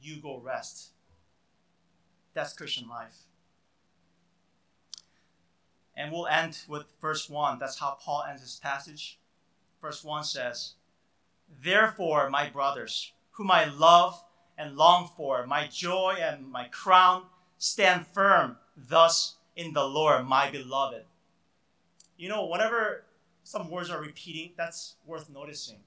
You 0.00 0.16
go 0.16 0.40
rest. 0.40 0.92
That's 2.32 2.54
Christian 2.54 2.88
life. 2.88 3.16
And 5.94 6.11
we'll 6.11 6.26
end 6.26 6.61
with 6.66 6.85
verse 6.98 7.28
1. 7.28 7.59
That's 7.59 7.78
how 7.78 7.98
Paul 8.00 8.24
ends 8.26 8.40
his 8.40 8.59
passage. 8.62 9.18
Verse 9.82 10.02
1 10.02 10.24
says, 10.24 10.72
Therefore, 11.62 12.30
my 12.30 12.48
brothers, 12.48 13.12
whom 13.32 13.50
I 13.50 13.66
love 13.66 14.22
and 14.56 14.74
long 14.78 15.11
for, 15.18 15.46
my 15.46 15.66
joy 15.66 16.16
and 16.18 16.50
my 16.50 16.64
crown. 16.68 17.24
Stand 17.59 18.06
firm 18.06 18.56
thus 18.74 19.35
in 19.54 19.74
the 19.74 19.85
Lord, 19.85 20.26
my 20.26 20.50
beloved. 20.50 21.04
You 22.16 22.30
know, 22.30 22.46
whenever 22.46 23.04
some 23.44 23.70
words 23.70 23.90
are 23.90 24.00
repeating, 24.00 24.52
that's 24.56 24.96
worth 25.04 25.28
noticing. 25.28 25.80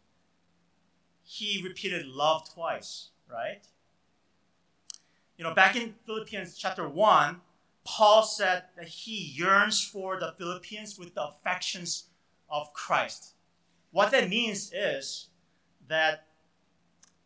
He 1.31 1.61
repeated 1.63 2.07
love 2.07 2.51
twice, 2.51 3.09
right? 3.31 3.61
You 5.37 5.43
know, 5.43 5.53
back 5.53 5.75
in 5.75 5.93
Philippians 6.07 6.57
chapter 6.57 6.89
1, 6.89 7.39
Paul 7.85 8.23
said 8.23 8.63
that 8.75 8.87
he 8.87 9.15
yearns 9.15 9.79
for 9.79 10.19
the 10.19 10.33
Philippians 10.39 10.97
with 10.97 11.13
the 11.13 11.27
affections 11.27 12.05
of 12.49 12.73
Christ. 12.73 13.35
What 13.91 14.09
that 14.09 14.27
means 14.27 14.71
is 14.73 15.27
that 15.87 16.25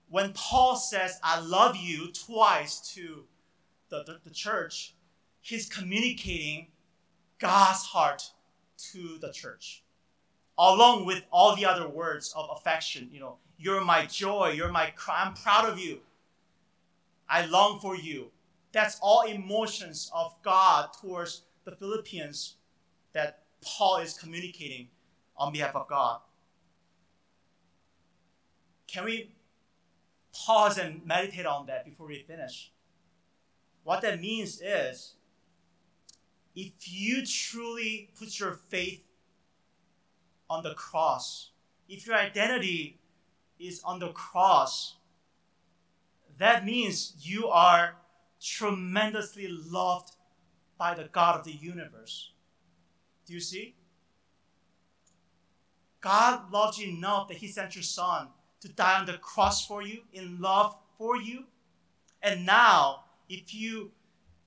when 0.10 0.34
Paul 0.34 0.76
says, 0.76 1.18
I 1.24 1.40
love 1.40 1.78
you 1.78 2.12
twice 2.12 2.82
to 2.96 3.24
the, 3.88 4.04
the, 4.04 4.20
the 4.26 4.32
church, 4.32 4.96
he's 5.40 5.70
communicating 5.70 6.68
God's 7.40 7.84
heart 7.84 8.32
to 8.92 9.18
the 9.20 9.32
church, 9.32 9.83
along 10.58 11.06
with 11.06 11.24
all 11.32 11.56
the 11.56 11.66
other 11.66 11.88
words 11.88 12.34
of 12.36 12.50
affection. 12.56 13.10
You 13.12 13.20
know, 13.20 13.38
you're 13.58 13.84
my 13.84 14.06
joy, 14.06 14.54
you're 14.56 14.72
my 14.72 14.92
cry, 14.96 15.24
I'm 15.26 15.34
proud 15.34 15.70
of 15.70 15.80
you. 15.80 16.00
I 17.30 17.46
long 17.46 17.80
for 17.80 17.96
you. 17.96 18.32
That's 18.72 19.00
all 19.02 19.22
emotions 19.22 20.12
of 20.14 20.36
God 20.44 20.90
towards 21.00 21.44
the 21.64 21.72
Philippians 21.76 22.56
that 23.14 23.44
Paul 23.64 23.98
is 23.98 24.14
communicating 24.18 24.90
on 25.38 25.54
behalf 25.54 25.76
of 25.76 25.88
God. 25.88 26.20
Can 28.88 29.06
we 29.06 29.32
pause 30.34 30.78
and 30.78 31.06
meditate 31.06 31.46
on 31.46 31.68
that 31.68 31.86
before 31.86 32.08
we 32.08 32.24
finish? 32.28 32.72
What 33.84 34.02
that 34.02 34.22
means 34.22 34.62
is 34.62 35.16
if 36.56 36.72
you 36.86 37.26
truly 37.26 38.10
put 38.18 38.40
your 38.40 38.60
faith 38.70 39.02
on 40.54 40.64
the 40.64 40.74
cross, 40.76 41.50
if 41.90 42.06
your 42.06 42.16
identity 42.16 43.00
is 43.60 43.82
on 43.84 44.00
the 44.00 44.10
cross, 44.10 44.96
that 46.38 46.66
means 46.66 47.14
you 47.20 47.48
are 47.48 47.96
tremendously 48.42 49.48
loved 49.48 50.16
by 50.78 50.94
the 50.94 51.06
God 51.06 51.40
of 51.40 51.46
the 51.46 51.52
universe. 51.52 52.32
Do 53.26 53.34
you 53.34 53.40
see? 53.40 53.76
God 56.02 56.52
loved 56.52 56.78
you 56.78 56.90
enough 56.90 57.30
that 57.30 57.38
He 57.38 57.48
sent 57.48 57.76
your 57.76 57.84
Son 57.84 58.28
to 58.62 58.70
die 58.70 59.00
on 59.00 59.06
the 59.06 59.14
cross 59.14 59.66
for 59.66 59.82
you, 59.82 60.02
in 60.14 60.40
love 60.40 60.76
for 60.98 61.18
you. 61.18 61.46
And 62.22 62.46
now, 62.46 63.06
if 63.30 63.54
you 63.54 63.92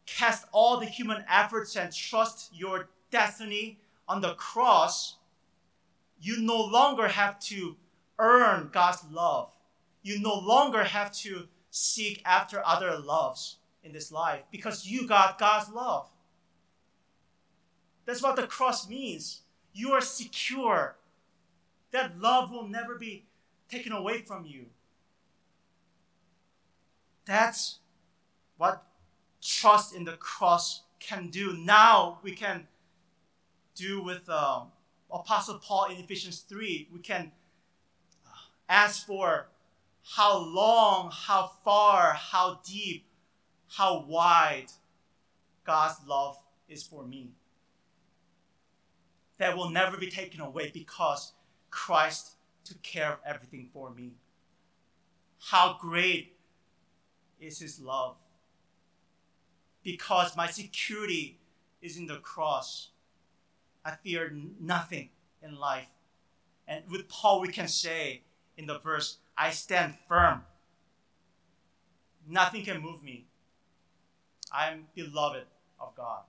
cast 0.04 0.46
all 0.52 0.78
the 0.78 0.86
human 0.86 1.24
efforts 1.30 1.76
and 1.76 1.92
trust 1.92 2.50
your 2.54 2.88
destiny 3.10 3.78
on 4.08 4.20
the 4.20 4.34
cross, 4.34 5.16
you 6.20 6.40
no 6.40 6.60
longer 6.60 7.08
have 7.08 7.38
to 7.40 7.76
earn 8.18 8.70
God's 8.72 9.04
love. 9.10 9.50
You 10.02 10.20
no 10.20 10.34
longer 10.34 10.84
have 10.84 11.12
to 11.16 11.48
seek 11.70 12.22
after 12.24 12.62
other 12.64 12.98
loves 12.98 13.56
in 13.82 13.92
this 13.92 14.10
life 14.10 14.42
because 14.50 14.86
you 14.86 15.06
got 15.06 15.38
God's 15.38 15.70
love. 15.70 16.08
That's 18.06 18.22
what 18.22 18.36
the 18.36 18.46
cross 18.46 18.88
means. 18.88 19.42
You 19.74 19.92
are 19.92 20.00
secure. 20.00 20.96
That 21.90 22.18
love 22.18 22.50
will 22.50 22.66
never 22.66 22.94
be 22.94 23.24
taken 23.68 23.92
away 23.92 24.22
from 24.22 24.46
you. 24.46 24.66
That's 27.26 27.78
what 28.56 28.84
trust 29.42 29.94
in 29.94 30.04
the 30.04 30.12
cross 30.12 30.82
can 31.00 31.28
do. 31.28 31.52
Now 31.52 32.18
we 32.22 32.32
can 32.32 32.68
do 33.74 34.02
with 34.02 34.28
um, 34.28 34.68
Apostle 35.10 35.58
Paul 35.58 35.86
in 35.86 35.98
Ephesians 35.98 36.40
3. 36.40 36.88
We 36.92 37.00
can 37.00 37.32
uh, 38.26 38.30
ask 38.68 39.06
for 39.06 39.48
how 40.14 40.38
long, 40.38 41.10
how 41.12 41.50
far, 41.64 42.12
how 42.12 42.60
deep, 42.64 43.06
how 43.68 44.04
wide 44.06 44.66
God's 45.64 45.96
love 46.06 46.38
is 46.68 46.82
for 46.82 47.04
me. 47.04 47.30
That 49.38 49.56
will 49.56 49.70
never 49.70 49.96
be 49.96 50.10
taken 50.10 50.40
away 50.40 50.70
because 50.72 51.32
Christ 51.70 52.32
took 52.64 52.82
care 52.82 53.12
of 53.12 53.18
everything 53.26 53.68
for 53.72 53.90
me. 53.90 54.12
How 55.50 55.76
great 55.80 56.36
is 57.40 57.58
His 57.58 57.80
love 57.80 58.16
because 59.86 60.36
my 60.36 60.48
security 60.48 61.38
is 61.80 61.96
in 61.96 62.06
the 62.06 62.16
cross. 62.16 62.88
I 63.86 63.92
fear 63.92 64.36
nothing 64.60 65.10
in 65.40 65.60
life. 65.60 65.86
And 66.66 66.82
with 66.90 67.08
Paul, 67.08 67.40
we 67.40 67.48
can 67.48 67.68
say 67.68 68.22
in 68.56 68.66
the 68.66 68.80
verse, 68.80 69.18
I 69.38 69.50
stand 69.50 69.94
firm. 70.08 70.42
Nothing 72.28 72.64
can 72.64 72.82
move 72.82 73.04
me. 73.04 73.26
I 74.52 74.72
am 74.72 74.88
beloved 74.96 75.44
of 75.78 75.94
God. 75.94 76.22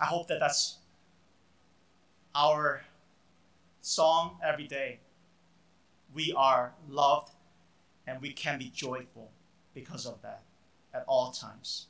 I 0.00 0.06
hope 0.06 0.28
that 0.28 0.40
that's 0.40 0.78
our 2.34 2.80
song 3.82 4.38
every 4.42 4.66
day. 4.66 5.00
We 6.14 6.32
are 6.34 6.72
loved 6.88 7.32
and 8.06 8.22
we 8.22 8.32
can 8.32 8.58
be 8.58 8.70
joyful 8.74 9.30
because 9.74 10.06
of 10.06 10.22
that 10.22 10.44
at 10.94 11.04
all 11.06 11.30
times. 11.30 11.88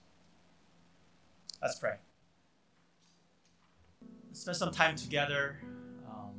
Let's 1.63 1.79
pray. 1.79 1.95
Let's 4.27 4.41
spend 4.41 4.57
some 4.57 4.73
time 4.73 4.97
together. 4.97 5.61
Um, 6.11 6.33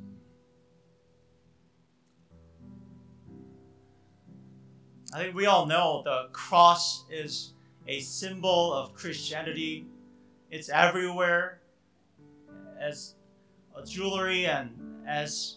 I 5.14 5.20
think 5.20 5.34
we 5.34 5.46
all 5.46 5.64
know 5.64 6.02
the 6.04 6.28
cross 6.32 7.04
is 7.10 7.54
a 7.88 8.00
symbol 8.00 8.74
of 8.74 8.92
Christianity. 8.92 9.86
It's 10.50 10.68
everywhere 10.68 11.60
as 12.78 13.14
a 13.74 13.82
jewelry 13.82 14.44
and 14.44 15.06
as 15.08 15.56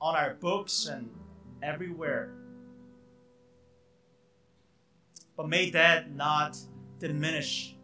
on 0.00 0.16
our 0.16 0.34
books 0.34 0.86
and 0.86 1.08
everywhere. 1.62 2.34
But 5.36 5.48
may 5.48 5.70
that 5.70 6.10
not 6.10 6.58
diminish 6.98 7.76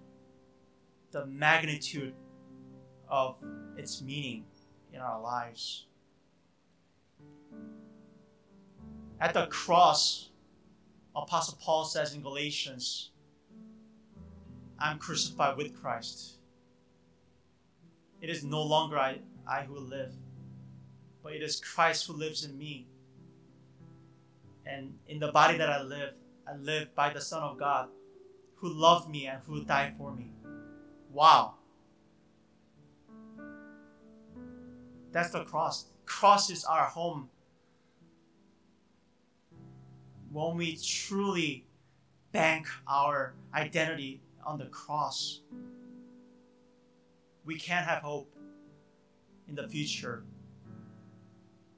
the 1.11 1.27
magnitude 1.27 2.15
of 3.09 3.37
its 3.77 4.01
meaning 4.03 4.45
in 4.93 5.01
our 5.01 5.21
lives. 5.21 5.87
At 9.21 9.35
the 9.35 9.47
cross, 9.47 10.31
Apostle 11.15 11.59
Paul 11.61 11.85
says 11.85 12.15
in 12.15 12.23
Galatians, 12.23 13.11
I'm 14.79 14.99
crucified 14.99 15.57
with 15.57 15.79
Christ. 15.81 16.39
It 18.21 18.31
is 18.31 18.45
no 18.45 18.63
longer 18.63 18.99
I, 18.99 19.19
I 19.47 19.63
who 19.63 19.79
live, 19.79 20.13
but 21.23 21.33
it 21.35 21.43
is 21.43 21.61
Christ 21.61 22.07
who 22.07 22.15
lives 22.15 22.45
in 22.45 22.57
me. 22.57 22.87
And 24.65 24.95
in 25.09 25.19
the 25.19 25.33
body 25.33 25.59
that 25.59 25.69
I 25.69 25.83
live, 25.83 26.15
I 26.47 26.57
live 26.57 26.95
by 26.95 27.13
the 27.13 27.21
Son 27.21 27.43
of 27.43 27.59
God 27.59 27.89
who 28.61 28.69
loved 28.69 29.09
me 29.09 29.27
and 29.27 29.41
who 29.47 29.65
died 29.65 29.95
for 29.97 30.15
me. 30.15 30.31
Wow. 31.13 31.55
That's 35.13 35.31
the 35.31 35.45
cross. 35.45 35.87
Cross 36.05 36.51
is 36.51 36.65
our 36.65 36.85
home. 36.85 37.31
When 40.31 40.57
we 40.57 40.77
truly 40.77 41.67
bank 42.33 42.69
our 42.87 43.35
identity 43.55 44.21
on 44.45 44.59
the 44.59 44.67
cross, 44.67 45.41
we 47.45 47.59
can 47.59 47.83
have 47.83 48.03
hope 48.03 48.31
in 49.49 49.55
the 49.55 49.67
future. 49.67 50.23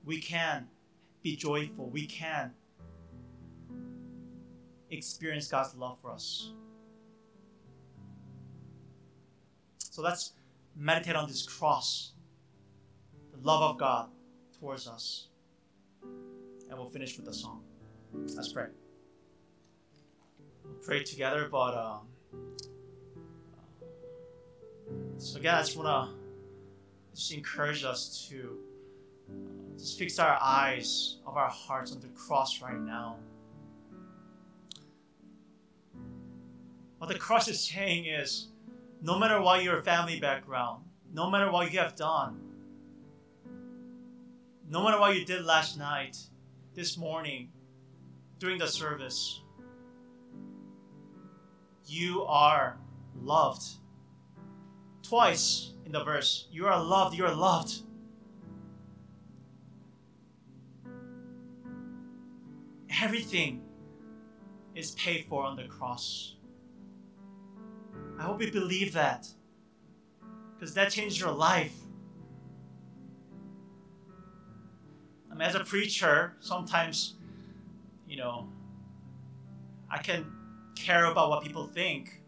We 0.04 0.20
can 0.20 0.66
be 1.22 1.36
joyful. 1.36 1.88
We 1.88 2.06
can 2.06 2.52
experience 4.90 5.46
God's 5.46 5.74
love 5.76 5.98
for 6.02 6.10
us. 6.10 6.52
So 9.92 10.00
let's 10.00 10.32
meditate 10.74 11.16
on 11.16 11.28
this 11.28 11.42
cross, 11.42 12.12
the 13.30 13.46
love 13.46 13.60
of 13.62 13.78
God 13.78 14.08
towards 14.58 14.88
us. 14.88 15.28
And 16.02 16.78
we'll 16.78 16.88
finish 16.88 17.14
with 17.18 17.26
the 17.26 17.34
song. 17.34 17.62
Let's 18.14 18.50
pray. 18.54 18.68
We'll 20.64 20.72
pray 20.82 21.02
together, 21.02 21.46
but 21.52 21.76
um, 21.76 22.08
so 25.18 25.38
again, 25.38 25.56
I 25.56 25.58
just 25.60 25.76
want 25.76 25.88
to 25.88 26.14
just 27.14 27.30
encourage 27.34 27.84
us 27.84 28.26
to 28.30 28.60
uh, 29.28 29.78
just 29.78 29.98
fix 29.98 30.18
our 30.18 30.38
eyes 30.40 31.18
of 31.26 31.36
our 31.36 31.50
hearts 31.50 31.92
on 31.92 32.00
the 32.00 32.08
cross 32.08 32.62
right 32.62 32.80
now. 32.80 33.18
What 36.96 37.08
the 37.10 37.18
cross 37.18 37.46
is 37.48 37.60
saying 37.60 38.06
is 38.06 38.48
no 39.02 39.18
matter 39.18 39.42
what 39.42 39.64
your 39.64 39.82
family 39.82 40.20
background, 40.20 40.84
no 41.12 41.28
matter 41.28 41.50
what 41.50 41.72
you 41.72 41.78
have 41.80 41.96
done, 41.96 42.40
no 44.68 44.84
matter 44.84 44.98
what 44.98 45.16
you 45.16 45.24
did 45.24 45.44
last 45.44 45.76
night, 45.76 46.16
this 46.74 46.96
morning, 46.96 47.50
during 48.38 48.58
the 48.58 48.66
service, 48.66 49.42
you 51.84 52.22
are 52.22 52.78
loved. 53.20 53.64
Twice 55.02 55.72
in 55.84 55.92
the 55.92 56.04
verse, 56.04 56.46
you 56.50 56.66
are 56.66 56.82
loved, 56.82 57.16
you 57.16 57.26
are 57.26 57.34
loved. 57.34 57.82
Everything 63.02 63.62
is 64.76 64.92
paid 64.92 65.26
for 65.28 65.42
on 65.42 65.56
the 65.56 65.64
cross. 65.64 66.36
I 68.22 68.24
hope 68.24 68.40
you 68.40 68.52
believe 68.52 68.92
that 68.92 69.26
because 70.54 70.74
that 70.74 70.92
changed 70.92 71.18
your 71.18 71.32
life. 71.32 71.74
I 75.28 75.34
mean, 75.34 75.42
as 75.42 75.56
a 75.56 75.64
preacher, 75.64 76.36
sometimes, 76.38 77.14
you 78.06 78.16
know, 78.16 78.48
I 79.90 79.98
can 79.98 80.24
care 80.76 81.06
about 81.06 81.30
what 81.30 81.42
people 81.42 81.66
think. 81.66 82.22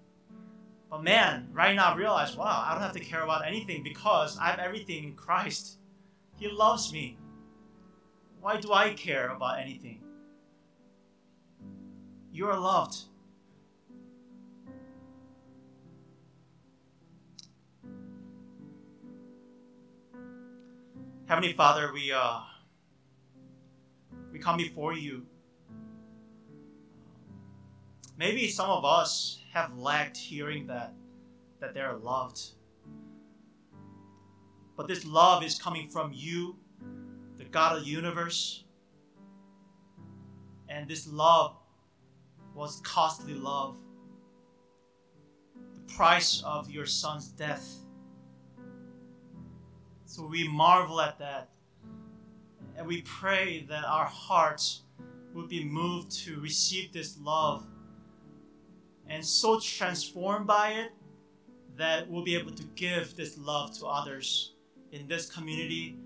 But 0.90 1.05
man, 1.05 1.49
right 1.53 1.76
now 1.76 1.92
I 1.92 1.97
realize, 1.97 2.36
wow, 2.36 2.64
I 2.66 2.72
don't 2.72 2.82
have 2.82 2.95
to 2.95 3.01
care 3.01 3.22
about 3.22 3.47
anything 3.47 3.84
because 3.84 4.36
I 4.36 4.47
have 4.47 4.59
everything 4.59 5.05
in 5.05 5.14
Christ. 5.14 5.78
He 6.36 6.49
loves 6.49 6.92
me. 6.92 7.16
Why 8.40 8.57
do 8.57 8.72
I 8.72 8.95
care 8.95 9.28
about 9.28 9.61
anything? 9.61 10.03
You 12.32 12.49
are 12.49 12.59
loved. 12.59 12.97
Heavenly 21.27 21.55
Father, 21.55 21.91
we 21.91 22.12
uh, 22.12 22.41
we 24.31 24.39
come 24.39 24.59
before 24.59 24.93
you. 24.93 25.25
Maybe 28.18 28.47
some 28.49 28.68
of 28.68 28.85
us 28.85 29.41
have 29.55 29.75
lacked 29.79 30.18
hearing 30.18 30.66
that 30.66 30.93
that 31.61 31.72
they 31.72 31.81
are 31.81 31.97
loved. 31.97 32.43
But 34.77 34.87
this 34.87 35.07
love 35.07 35.43
is 35.43 35.59
coming 35.59 35.89
from 35.89 36.11
you, 36.12 36.57
the 37.39 37.45
God 37.45 37.79
of 37.79 37.85
the 37.85 37.91
universe. 37.91 38.64
And 40.68 40.87
this 40.87 41.07
love 41.07 41.57
was 42.55 42.83
costly 42.85 43.33
love. 43.33 43.79
The 45.75 45.95
price 45.95 46.43
of 46.45 46.70
your 46.70 46.85
son's 46.85 47.29
death. 47.29 47.84
So 50.15 50.25
we 50.25 50.47
marvel 50.47 51.01
at 51.01 51.19
that. 51.19 51.49
And 52.77 52.87
we 52.87 53.03
pray 53.03 53.67
that 53.69 53.85
our 53.85 54.05
hearts 54.05 54.83
will 55.35 55.49
be 55.49 55.65
moved 55.65 56.12
to 56.25 56.41
receive 56.41 56.93
this 56.93 57.19
love 57.19 57.67
and 59.09 59.25
so 59.25 59.59
transformed 59.59 60.47
by 60.47 60.71
it 60.75 60.93
that 61.77 62.09
we'll 62.09 62.23
be 62.23 62.37
able 62.37 62.53
to 62.53 62.62
give 62.77 63.17
this 63.17 63.37
love 63.37 63.77
to 63.81 63.87
others 63.87 64.53
in 64.93 65.09
this 65.09 65.29
community 65.29 65.99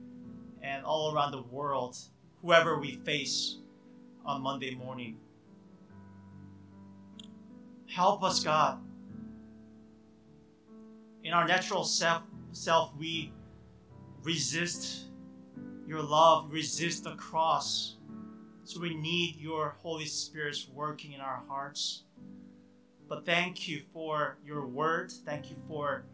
and 0.62 0.86
all 0.86 1.14
around 1.14 1.32
the 1.32 1.42
world, 1.42 1.98
whoever 2.40 2.80
we 2.80 2.92
face 3.04 3.58
on 4.24 4.40
Monday 4.40 4.74
morning. 4.74 5.18
Help 7.86 8.22
us, 8.22 8.42
God. 8.42 8.80
In 11.22 11.34
our 11.34 11.46
natural 11.46 11.84
self, 11.84 12.22
self 12.52 12.96
we 12.96 13.34
resist 14.22 15.04
your 15.86 16.02
love, 16.02 16.52
resist 16.52 17.04
the 17.04 17.14
cross. 17.14 17.96
So 18.64 18.80
we 18.80 18.94
need 18.94 19.36
your 19.36 19.76
Holy 19.80 20.04
Spirit's 20.04 20.68
working 20.68 21.12
in 21.12 21.20
our 21.20 21.42
hearts. 21.48 22.02
But 23.08 23.24
thank 23.24 23.66
you 23.66 23.80
for 23.92 24.36
your 24.44 24.66
word. 24.66 25.10
Thank 25.10 25.50
you 25.50 25.56
for 25.66 26.04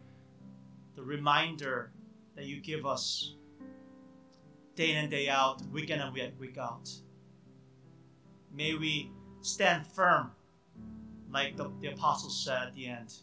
the 0.95 1.03
reminder 1.03 1.91
that 2.35 2.45
you 2.45 2.61
give 2.61 2.85
us 2.85 3.35
day 4.75 4.91
in 4.91 4.97
and 4.97 5.11
day 5.11 5.27
out, 5.27 5.61
week 5.73 5.89
in 5.89 5.99
and 5.99 6.13
week 6.13 6.57
out. 6.57 6.89
May 8.53 8.75
we 8.75 9.11
stand 9.41 9.85
firm, 9.85 10.31
like 11.29 11.57
the, 11.57 11.69
the 11.81 11.87
apostle 11.87 12.29
said 12.29 12.67
at 12.67 12.73
the 12.73 12.87
end, 12.87 13.13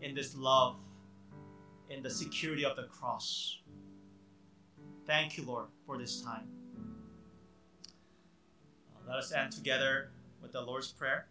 in 0.00 0.14
this 0.14 0.36
love, 0.36 0.76
in 1.90 2.02
the 2.02 2.10
security 2.10 2.64
of 2.64 2.76
the 2.76 2.84
cross. 2.84 3.58
Thank 5.06 5.36
you, 5.36 5.44
Lord, 5.44 5.66
for 5.86 5.98
this 5.98 6.22
time. 6.22 6.48
Uh, 8.88 9.08
let 9.08 9.18
us 9.18 9.32
end 9.32 9.52
together 9.52 10.10
with 10.40 10.52
the 10.52 10.62
Lord's 10.62 10.92
Prayer. 10.92 11.26